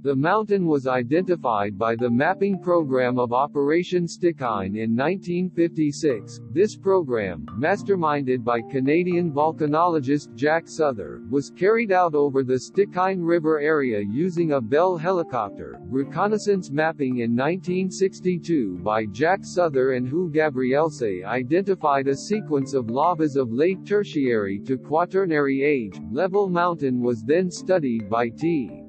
The 0.00 0.14
mountain 0.14 0.64
was 0.66 0.86
identified 0.86 1.76
by 1.76 1.96
the 1.96 2.08
mapping 2.08 2.60
program 2.60 3.18
of 3.18 3.32
Operation 3.32 4.06
Stikine 4.06 4.76
in 4.76 4.94
1956. 4.94 6.40
This 6.52 6.76
program, 6.76 7.44
masterminded 7.58 8.44
by 8.44 8.60
Canadian 8.60 9.32
volcanologist 9.32 10.36
Jack 10.36 10.68
Souther, 10.68 11.20
was 11.30 11.50
carried 11.50 11.90
out 11.90 12.14
over 12.14 12.44
the 12.44 12.60
Stikine 12.60 13.26
River 13.26 13.58
area 13.58 13.98
using 13.98 14.52
a 14.52 14.60
Bell 14.60 14.96
helicopter. 14.96 15.80
Reconnaissance 15.88 16.70
mapping 16.70 17.18
in 17.18 17.34
1962 17.34 18.78
by 18.78 19.04
Jack 19.06 19.40
Souther 19.42 19.94
and 19.94 20.06
Hu 20.06 20.30
Gabrielse 20.30 21.24
identified 21.24 22.06
a 22.06 22.14
sequence 22.14 22.72
of 22.72 22.88
lavas 22.88 23.34
of 23.34 23.50
late 23.50 23.84
Tertiary 23.84 24.60
to 24.60 24.78
Quaternary 24.78 25.64
age. 25.64 25.98
Level 26.12 26.48
Mountain 26.48 27.00
was 27.00 27.24
then 27.24 27.50
studied 27.50 28.08
by 28.08 28.28
T. 28.28 28.84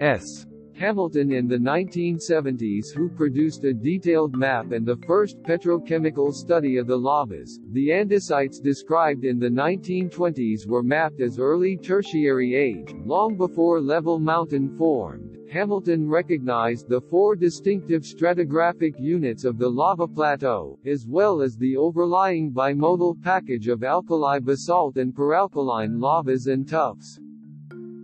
S. 0.00 0.46
Hamilton 0.74 1.30
in 1.30 1.46
the 1.46 1.58
1970s 1.58 2.92
who 2.94 3.08
produced 3.08 3.62
a 3.64 3.74
detailed 3.74 4.34
map 4.34 4.72
and 4.72 4.86
the 4.86 4.96
first 5.06 5.40
petrochemical 5.42 6.32
study 6.32 6.78
of 6.78 6.86
the 6.86 6.96
lavas. 6.96 7.60
The 7.72 7.90
andesites 7.90 8.60
described 8.60 9.24
in 9.24 9.38
the 9.38 9.50
1920s 9.50 10.66
were 10.66 10.82
mapped 10.82 11.20
as 11.20 11.38
early 11.38 11.76
tertiary 11.76 12.54
age, 12.54 12.94
long 13.04 13.36
before 13.36 13.80
Level 13.80 14.18
Mountain 14.18 14.76
formed. 14.76 15.36
Hamilton 15.52 16.08
recognized 16.08 16.88
the 16.88 17.02
four 17.02 17.36
distinctive 17.36 18.02
stratigraphic 18.02 18.98
units 18.98 19.44
of 19.44 19.58
the 19.58 19.68
lava 19.68 20.08
plateau, 20.08 20.78
as 20.86 21.06
well 21.06 21.42
as 21.42 21.58
the 21.58 21.76
overlying 21.76 22.50
bimodal 22.50 23.22
package 23.22 23.68
of 23.68 23.84
alkali 23.84 24.38
basalt 24.38 24.96
and 24.96 25.14
peralkaline 25.14 26.00
lavas 26.00 26.46
and 26.46 26.66
tuffs. 26.66 27.20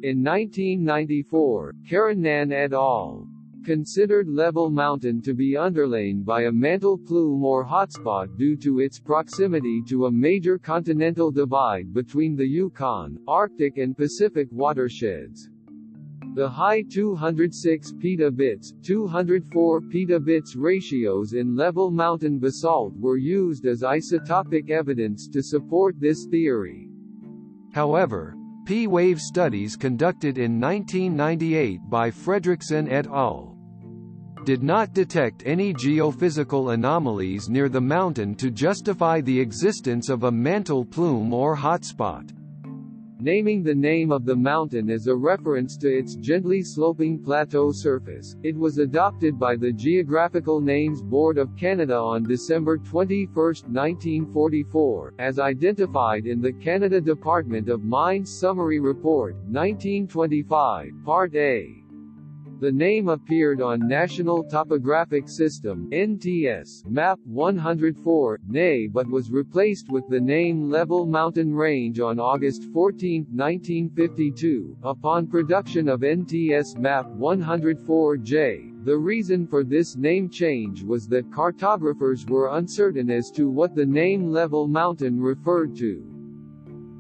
In 0.01 0.23
1994, 0.23 1.75
Carignan 1.89 2.53
et 2.53 2.73
al. 2.73 3.27
considered 3.65 4.29
Level 4.29 4.71
Mountain 4.71 5.21
to 5.23 5.35
be 5.35 5.57
underlain 5.57 6.23
by 6.23 6.43
a 6.43 6.53
mantle 6.53 6.97
plume 6.97 7.45
or 7.45 7.65
hotspot 7.65 8.39
due 8.39 8.57
to 8.59 8.79
its 8.79 9.01
proximity 9.01 9.83
to 9.89 10.07
a 10.07 10.13
major 10.13 10.57
continental 10.57 11.33
divide 11.33 11.93
between 11.93 12.37
the 12.37 12.47
Yukon, 12.47 13.19
Arctic 13.27 13.79
and 13.79 13.97
Pacific 13.97 14.47
watersheds. 14.53 15.51
The 16.37 16.49
high 16.49 16.83
206 16.83 17.95
petabits, 17.95 18.81
204 18.85 19.81
petabits 19.81 20.55
ratios 20.57 21.33
in 21.33 21.57
level 21.57 21.91
mountain 21.91 22.39
basalt 22.39 22.97
were 22.97 23.17
used 23.17 23.67
as 23.67 23.83
isotopic 23.83 24.71
evidence 24.71 25.27
to 25.27 25.43
support 25.43 25.99
this 25.99 26.27
theory. 26.31 26.89
However, 27.73 28.38
P-wave 28.69 29.19
studies 29.19 29.77
conducted 29.77 30.37
in 30.37 30.61
1998 30.61 31.89
by 31.89 32.11
Frederiksen 32.11 32.87
et 32.93 33.07
al. 33.07 33.57
did 34.45 34.63
not 34.63 34.93
detect 34.93 35.43
any 35.47 35.73
geophysical 35.73 36.75
anomalies 36.75 37.49
near 37.49 37.71
the 37.71 37.81
mountain 37.81 38.35
to 38.35 38.51
justify 38.51 39.23
the 39.23 39.41
existence 39.41 40.11
of 40.11 40.25
a 40.25 40.31
mantle 40.31 40.85
plume 40.85 41.33
or 41.33 41.57
hotspot. 41.57 42.38
Naming 43.21 43.65
the 43.65 43.75
name 43.75 44.13
of 44.13 44.25
the 44.25 44.37
mountain 44.37 44.89
is 44.89 45.09
a 45.09 45.17
reference 45.17 45.77
to 45.79 45.89
its 45.89 46.15
gently 46.15 46.63
sloping 46.63 47.19
plateau 47.19 47.73
surface. 47.73 48.37
It 48.45 48.57
was 48.57 48.79
adopted 48.79 49.41
by 49.41 49.57
the 49.57 49.73
Geographical 49.73 50.61
Names 50.61 51.03
Board 51.03 51.37
of 51.37 51.57
Canada 51.57 51.97
on 51.97 52.23
December 52.23 52.79
21, 52.79 53.35
1944, 53.35 55.15
as 55.19 55.41
identified 55.41 56.27
in 56.27 56.41
the 56.41 56.53
Canada 56.53 57.01
Department 57.01 57.69
of 57.69 57.83
Mines 57.83 58.31
Summary 58.31 58.79
Report, 58.79 59.35
1925, 59.51 60.93
Part 61.05 61.35
A. 61.35 61.83
The 62.61 62.73
name 62.73 63.09
appeared 63.09 63.61
on 63.61 63.87
National 63.87 64.43
Topographic 64.43 65.29
System 65.29 65.89
NTS 65.93 66.85
map 66.87 67.21
104 67.25 68.41
NA 68.49 68.89
but 68.91 69.07
was 69.07 69.31
replaced 69.31 69.93
with 69.93 70.09
the 70.09 70.21
name 70.21 70.69
Level 70.69 71.07
Mountain 71.07 71.55
Range 71.55 72.01
on 72.01 72.19
August 72.19 72.65
14, 72.73 73.27
1952, 73.31 74.77
upon 74.83 75.29
production 75.29 75.89
of 75.89 76.01
NTS 76.01 76.77
map 76.77 77.07
104J. 77.07 78.85
The 78.85 78.97
reason 78.97 79.47
for 79.47 79.63
this 79.63 79.95
name 79.95 80.29
change 80.29 80.83
was 80.83 81.07
that 81.07 81.31
cartographers 81.31 82.27
were 82.27 82.57
uncertain 82.57 83.09
as 83.09 83.31
to 83.37 83.49
what 83.49 83.77
the 83.77 83.87
name 83.87 84.33
Level 84.33 84.67
Mountain 84.67 85.21
referred 85.21 85.77
to. 85.77 86.03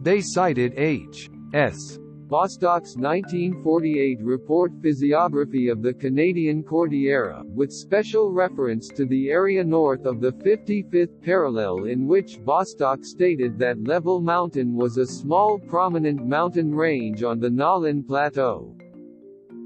They 0.02 0.20
cited 0.20 0.74
H.S. 0.76 1.98
Bostock's 2.28 2.94
1948 2.94 4.20
report 4.20 4.70
Physiography 4.82 5.68
of 5.68 5.80
the 5.80 5.94
Canadian 5.94 6.62
Cordillera, 6.62 7.42
with 7.46 7.72
special 7.72 8.30
reference 8.30 8.88
to 8.88 9.06
the 9.06 9.30
area 9.30 9.64
north 9.64 10.04
of 10.04 10.20
the 10.20 10.32
55th 10.32 11.22
parallel 11.22 11.84
in 11.84 12.06
which 12.06 12.44
Bostock 12.44 13.02
stated 13.02 13.58
that 13.58 13.82
Level 13.82 14.20
Mountain 14.20 14.76
was 14.76 14.98
a 14.98 15.06
small 15.06 15.58
prominent 15.58 16.26
mountain 16.26 16.74
range 16.74 17.22
on 17.22 17.40
the 17.40 17.48
Nahlin 17.48 18.06
Plateau. 18.06 18.77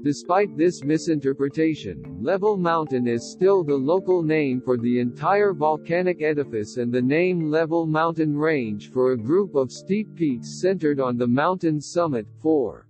Despite 0.03 0.57
this 0.57 0.83
misinterpretation, 0.83 2.03
Level 2.21 2.57
Mountain 2.57 3.07
is 3.07 3.31
still 3.31 3.63
the 3.63 3.77
local 3.77 4.21
name 4.21 4.59
for 4.59 4.77
the 4.77 4.99
entire 4.99 5.53
volcanic 5.53 6.21
edifice 6.21 6.75
and 6.75 6.91
the 6.91 7.01
name 7.01 7.49
Level 7.49 7.85
Mountain 7.85 8.37
Range 8.37 8.91
for 8.91 9.13
a 9.13 9.17
group 9.17 9.55
of 9.55 9.71
steep 9.71 10.13
peaks 10.13 10.59
centered 10.59 10.99
on 10.99 11.17
the 11.17 11.25
mountain's 11.25 11.89
summit. 11.89 12.27
4. 12.41 12.85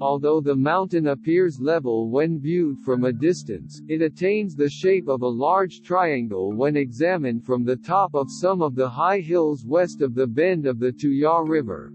Although 0.00 0.40
the 0.40 0.56
mountain 0.56 1.06
appears 1.06 1.60
level 1.60 2.10
when 2.10 2.40
viewed 2.40 2.80
from 2.80 3.04
a 3.04 3.12
distance, 3.12 3.80
it 3.86 4.02
attains 4.02 4.56
the 4.56 4.68
shape 4.68 5.06
of 5.06 5.22
a 5.22 5.28
large 5.28 5.82
triangle 5.82 6.52
when 6.52 6.76
examined 6.76 7.44
from 7.44 7.62
the 7.62 7.76
top 7.76 8.12
of 8.12 8.26
some 8.28 8.60
of 8.60 8.74
the 8.74 8.88
high 8.88 9.20
hills 9.20 9.64
west 9.64 10.02
of 10.02 10.16
the 10.16 10.26
bend 10.26 10.66
of 10.66 10.80
the 10.80 10.90
Tuya 10.90 11.48
River. 11.48 11.92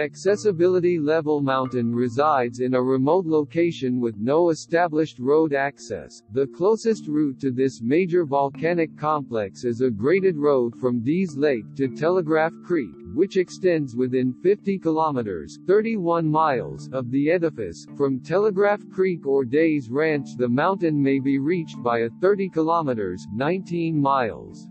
Accessibility 0.00 0.98
Level 0.98 1.42
Mountain 1.42 1.94
resides 1.94 2.60
in 2.60 2.72
a 2.72 2.82
remote 2.82 3.26
location 3.26 4.00
with 4.00 4.16
no 4.16 4.48
established 4.48 5.18
road 5.18 5.52
access. 5.52 6.22
The 6.32 6.46
closest 6.46 7.06
route 7.06 7.38
to 7.40 7.50
this 7.50 7.82
major 7.82 8.24
volcanic 8.24 8.96
complex 8.96 9.64
is 9.64 9.82
a 9.82 9.90
graded 9.90 10.38
road 10.38 10.74
from 10.74 11.04
Dease 11.04 11.36
Lake 11.36 11.66
to 11.76 11.94
Telegraph 11.94 12.54
Creek, 12.64 12.94
which 13.12 13.36
extends 13.36 13.94
within 13.94 14.32
50 14.42 14.78
kilometers 14.78 15.58
31 15.66 16.26
miles 16.26 16.88
of 16.94 17.10
the 17.10 17.30
edifice. 17.30 17.86
From 17.98 18.20
Telegraph 18.20 18.80
Creek 18.90 19.26
or 19.26 19.44
Dease 19.44 19.90
Ranch 19.90 20.30
the 20.38 20.48
mountain 20.48 21.02
may 21.02 21.18
be 21.18 21.38
reached 21.38 21.82
by 21.82 21.98
a 21.98 22.10
30 22.22 22.48
kilometers 22.48 23.26
19 23.34 24.00
miles 24.00 24.66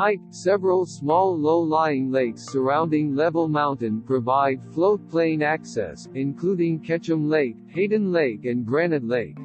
height, 0.00 0.20
several 0.30 0.86
small 0.86 1.38
low-lying 1.38 2.10
lakes 2.10 2.50
surrounding 2.50 3.14
Level 3.14 3.48
Mountain 3.48 4.00
provide 4.00 4.58
floatplane 4.72 5.42
access, 5.42 6.08
including 6.14 6.80
Ketchum 6.80 7.28
Lake, 7.28 7.58
Hayden 7.68 8.10
Lake 8.10 8.46
and 8.46 8.64
Granite 8.64 9.04
Lake. 9.04 9.36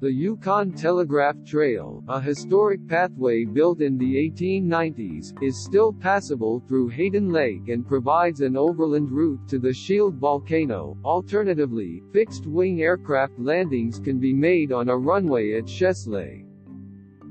The 0.00 0.10
Yukon 0.10 0.72
Telegraph 0.72 1.36
Trail, 1.46 2.02
a 2.08 2.20
historic 2.20 2.80
pathway 2.88 3.44
built 3.44 3.80
in 3.80 3.96
the 3.96 4.16
1890s, 4.16 5.40
is 5.40 5.64
still 5.64 5.92
passable 5.92 6.58
through 6.66 6.88
Hayden 6.88 7.28
Lake 7.30 7.68
and 7.68 7.86
provides 7.86 8.40
an 8.40 8.56
overland 8.56 9.12
route 9.12 9.46
to 9.50 9.60
the 9.60 9.72
Shield 9.72 10.16
volcano. 10.16 10.96
Alternatively, 11.04 12.02
fixed-wing 12.12 12.82
aircraft 12.82 13.38
landings 13.38 14.00
can 14.00 14.18
be 14.18 14.32
made 14.32 14.72
on 14.72 14.88
a 14.88 14.98
runway 14.98 15.56
at 15.56 15.68
Chesley. 15.68 16.49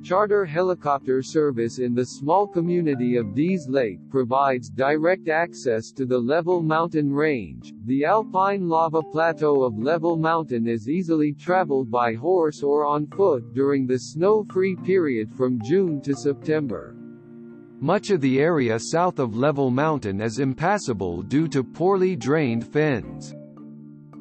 Charter 0.01 0.45
helicopter 0.45 1.21
service 1.21 1.79
in 1.79 1.93
the 1.93 2.05
small 2.05 2.47
community 2.47 3.17
of 3.17 3.35
Dease 3.35 3.67
Lake 3.67 3.99
provides 4.09 4.69
direct 4.69 5.27
access 5.27 5.91
to 5.91 6.05
the 6.05 6.17
Level 6.17 6.61
Mountain 6.61 7.13
Range. 7.13 7.73
The 7.85 8.05
alpine 8.05 8.69
lava 8.69 9.01
plateau 9.01 9.63
of 9.63 9.77
Level 9.77 10.15
Mountain 10.15 10.67
is 10.67 10.87
easily 10.87 11.33
traveled 11.33 11.91
by 11.91 12.13
horse 12.13 12.63
or 12.63 12.85
on 12.85 13.07
foot 13.07 13.53
during 13.53 13.85
the 13.85 13.99
snow-free 13.99 14.77
period 14.77 15.29
from 15.35 15.59
June 15.61 16.01
to 16.01 16.15
September. 16.15 16.95
Much 17.81 18.09
of 18.09 18.21
the 18.21 18.39
area 18.39 18.79
south 18.79 19.19
of 19.19 19.35
Level 19.35 19.69
Mountain 19.69 20.21
is 20.21 20.39
impassable 20.39 21.21
due 21.21 21.47
to 21.47 21.63
poorly 21.63 22.15
drained 22.15 22.65
fens. 22.65 23.33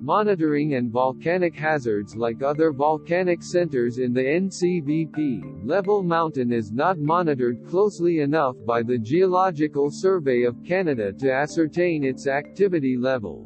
Monitoring 0.00 0.74
and 0.74 0.92
volcanic 0.92 1.56
hazards 1.56 2.14
like 2.14 2.40
other 2.40 2.72
volcanic 2.72 3.42
centers 3.42 3.98
in 3.98 4.12
the 4.12 4.22
NCVP, 4.22 5.66
Level 5.66 6.04
Mountain 6.04 6.52
is 6.52 6.70
not 6.70 7.00
monitored 7.00 7.66
closely 7.66 8.20
enough 8.20 8.54
by 8.64 8.80
the 8.80 8.96
Geological 8.96 9.90
Survey 9.90 10.44
of 10.44 10.62
Canada 10.64 11.12
to 11.14 11.32
ascertain 11.32 12.04
its 12.04 12.28
activity 12.28 12.96
level. 12.96 13.44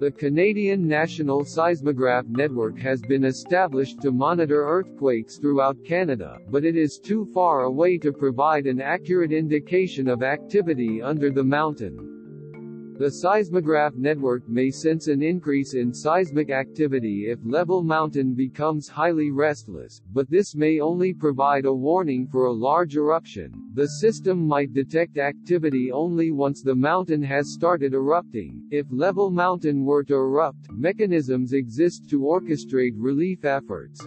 The 0.00 0.10
Canadian 0.10 0.88
National 0.88 1.44
Seismograph 1.44 2.26
Network 2.26 2.76
has 2.80 3.00
been 3.00 3.24
established 3.24 4.02
to 4.02 4.10
monitor 4.10 4.64
earthquakes 4.66 5.38
throughout 5.38 5.76
Canada, 5.84 6.38
but 6.50 6.64
it 6.64 6.76
is 6.76 6.98
too 6.98 7.24
far 7.32 7.62
away 7.62 7.98
to 7.98 8.12
provide 8.12 8.66
an 8.66 8.80
accurate 8.80 9.30
indication 9.30 10.08
of 10.08 10.24
activity 10.24 11.00
under 11.00 11.30
the 11.30 11.44
mountain. 11.44 12.21
The 13.02 13.10
seismograph 13.10 13.96
network 13.96 14.48
may 14.48 14.70
sense 14.70 15.08
an 15.08 15.24
increase 15.24 15.74
in 15.74 15.92
seismic 15.92 16.50
activity 16.50 17.26
if 17.30 17.40
Level 17.44 17.82
Mountain 17.82 18.34
becomes 18.34 18.86
highly 18.86 19.32
restless, 19.32 20.00
but 20.12 20.30
this 20.30 20.54
may 20.54 20.78
only 20.78 21.12
provide 21.12 21.64
a 21.64 21.74
warning 21.74 22.28
for 22.28 22.46
a 22.46 22.52
large 22.52 22.94
eruption. 22.94 23.72
The 23.74 23.88
system 23.88 24.46
might 24.46 24.72
detect 24.72 25.18
activity 25.18 25.90
only 25.90 26.30
once 26.30 26.62
the 26.62 26.76
mountain 26.76 27.24
has 27.24 27.52
started 27.52 27.92
erupting. 27.92 28.68
If 28.70 28.86
Level 28.92 29.32
Mountain 29.32 29.84
were 29.84 30.04
to 30.04 30.14
erupt, 30.14 30.70
mechanisms 30.70 31.54
exist 31.54 32.08
to 32.10 32.20
orchestrate 32.20 32.94
relief 32.96 33.44
efforts. 33.44 34.06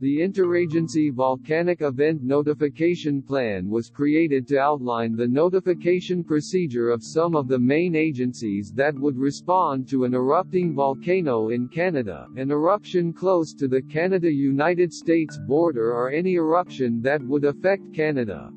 The 0.00 0.18
Interagency 0.18 1.12
Volcanic 1.12 1.80
Event 1.80 2.22
Notification 2.22 3.20
Plan 3.20 3.68
was 3.68 3.90
created 3.90 4.46
to 4.46 4.56
outline 4.56 5.16
the 5.16 5.26
notification 5.26 6.22
procedure 6.22 6.90
of 6.90 7.02
some 7.02 7.34
of 7.34 7.48
the 7.48 7.58
main 7.58 7.96
agencies 7.96 8.70
that 8.76 8.96
would 8.96 9.18
respond 9.18 9.88
to 9.88 10.04
an 10.04 10.14
erupting 10.14 10.72
volcano 10.72 11.48
in 11.48 11.66
Canada, 11.66 12.28
an 12.36 12.52
eruption 12.52 13.12
close 13.12 13.52
to 13.54 13.66
the 13.66 13.82
Canada-United 13.82 14.92
States 14.92 15.36
border 15.48 15.92
or 15.92 16.12
any 16.12 16.34
eruption 16.34 17.02
that 17.02 17.20
would 17.20 17.44
affect 17.44 17.92
Canada. 17.92 18.52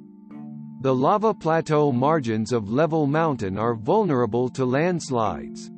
The 0.81 0.93
lava 0.93 1.33
plateau 1.33 1.91
margins 1.91 2.51
of 2.51 2.71
Level 2.71 3.07
Mountain 3.07 3.57
are 3.57 3.73
vulnerable 3.73 4.47
to 4.49 4.63
landslides. 4.63 5.71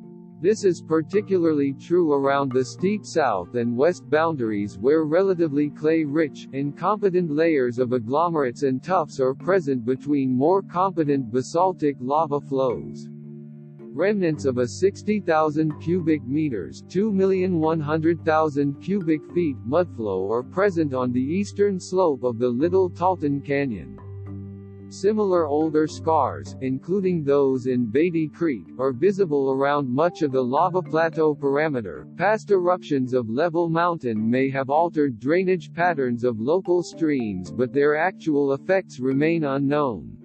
This 0.44 0.66
is 0.66 0.82
particularly 0.82 1.72
true 1.72 2.12
around 2.12 2.52
the 2.52 2.66
steep 2.66 3.06
south 3.06 3.56
and 3.56 3.78
west 3.78 4.10
boundaries 4.10 4.78
where 4.78 5.06
relatively 5.06 5.70
clay-rich, 5.70 6.50
incompetent 6.52 7.32
layers 7.32 7.80
of 7.80 7.94
agglomerates 7.94 8.64
and 8.64 8.84
tuffs 8.84 9.22
are 9.22 9.34
present 9.34 9.86
between 9.86 10.36
more 10.36 10.62
competent 10.62 11.32
basaltic 11.32 11.96
lava 12.02 12.42
flows. 12.42 13.08
Remnants 13.80 14.44
of 14.44 14.58
a 14.58 14.68
60,000 14.68 15.80
cubic 15.80 16.22
meters 16.28 16.84
2,100,000 16.90 18.82
cubic 18.84 19.22
feet 19.34 19.56
mudflow 19.66 20.30
are 20.30 20.44
present 20.44 20.94
on 20.94 21.14
the 21.14 21.22
eastern 21.22 21.80
slope 21.80 22.26
of 22.26 22.38
the 22.38 22.50
Little 22.50 22.90
Tahltan 22.90 23.40
Canyon. 23.46 23.98
Similar 24.94 25.48
older 25.48 25.88
scars, 25.88 26.56
including 26.62 27.24
those 27.24 27.66
in 27.66 27.88
Beatty 27.88 28.28
Creek, 28.28 28.68
are 28.78 28.92
visible 28.92 29.52
around 29.52 29.90
much 29.90 30.22
of 30.22 30.32
the 30.32 30.44
lava 30.44 30.84
plateau 30.84 31.34
parameter. 31.34 32.06
Past 32.16 32.52
eruptions 32.52 33.16
of 33.16 33.28
Level 33.28 33.70
Mountain 33.70 34.30
may 34.30 34.52
have 34.52 34.70
altered 34.70 35.20
drainage 35.20 35.74
patterns 35.74 36.24
of 36.24 36.40
local 36.40 36.84
streams 36.84 37.52
but 37.52 37.74
their 37.74 37.96
actual 37.96 38.54
effects 38.54 39.00
remain 39.00 39.46
unknown. 39.46 40.23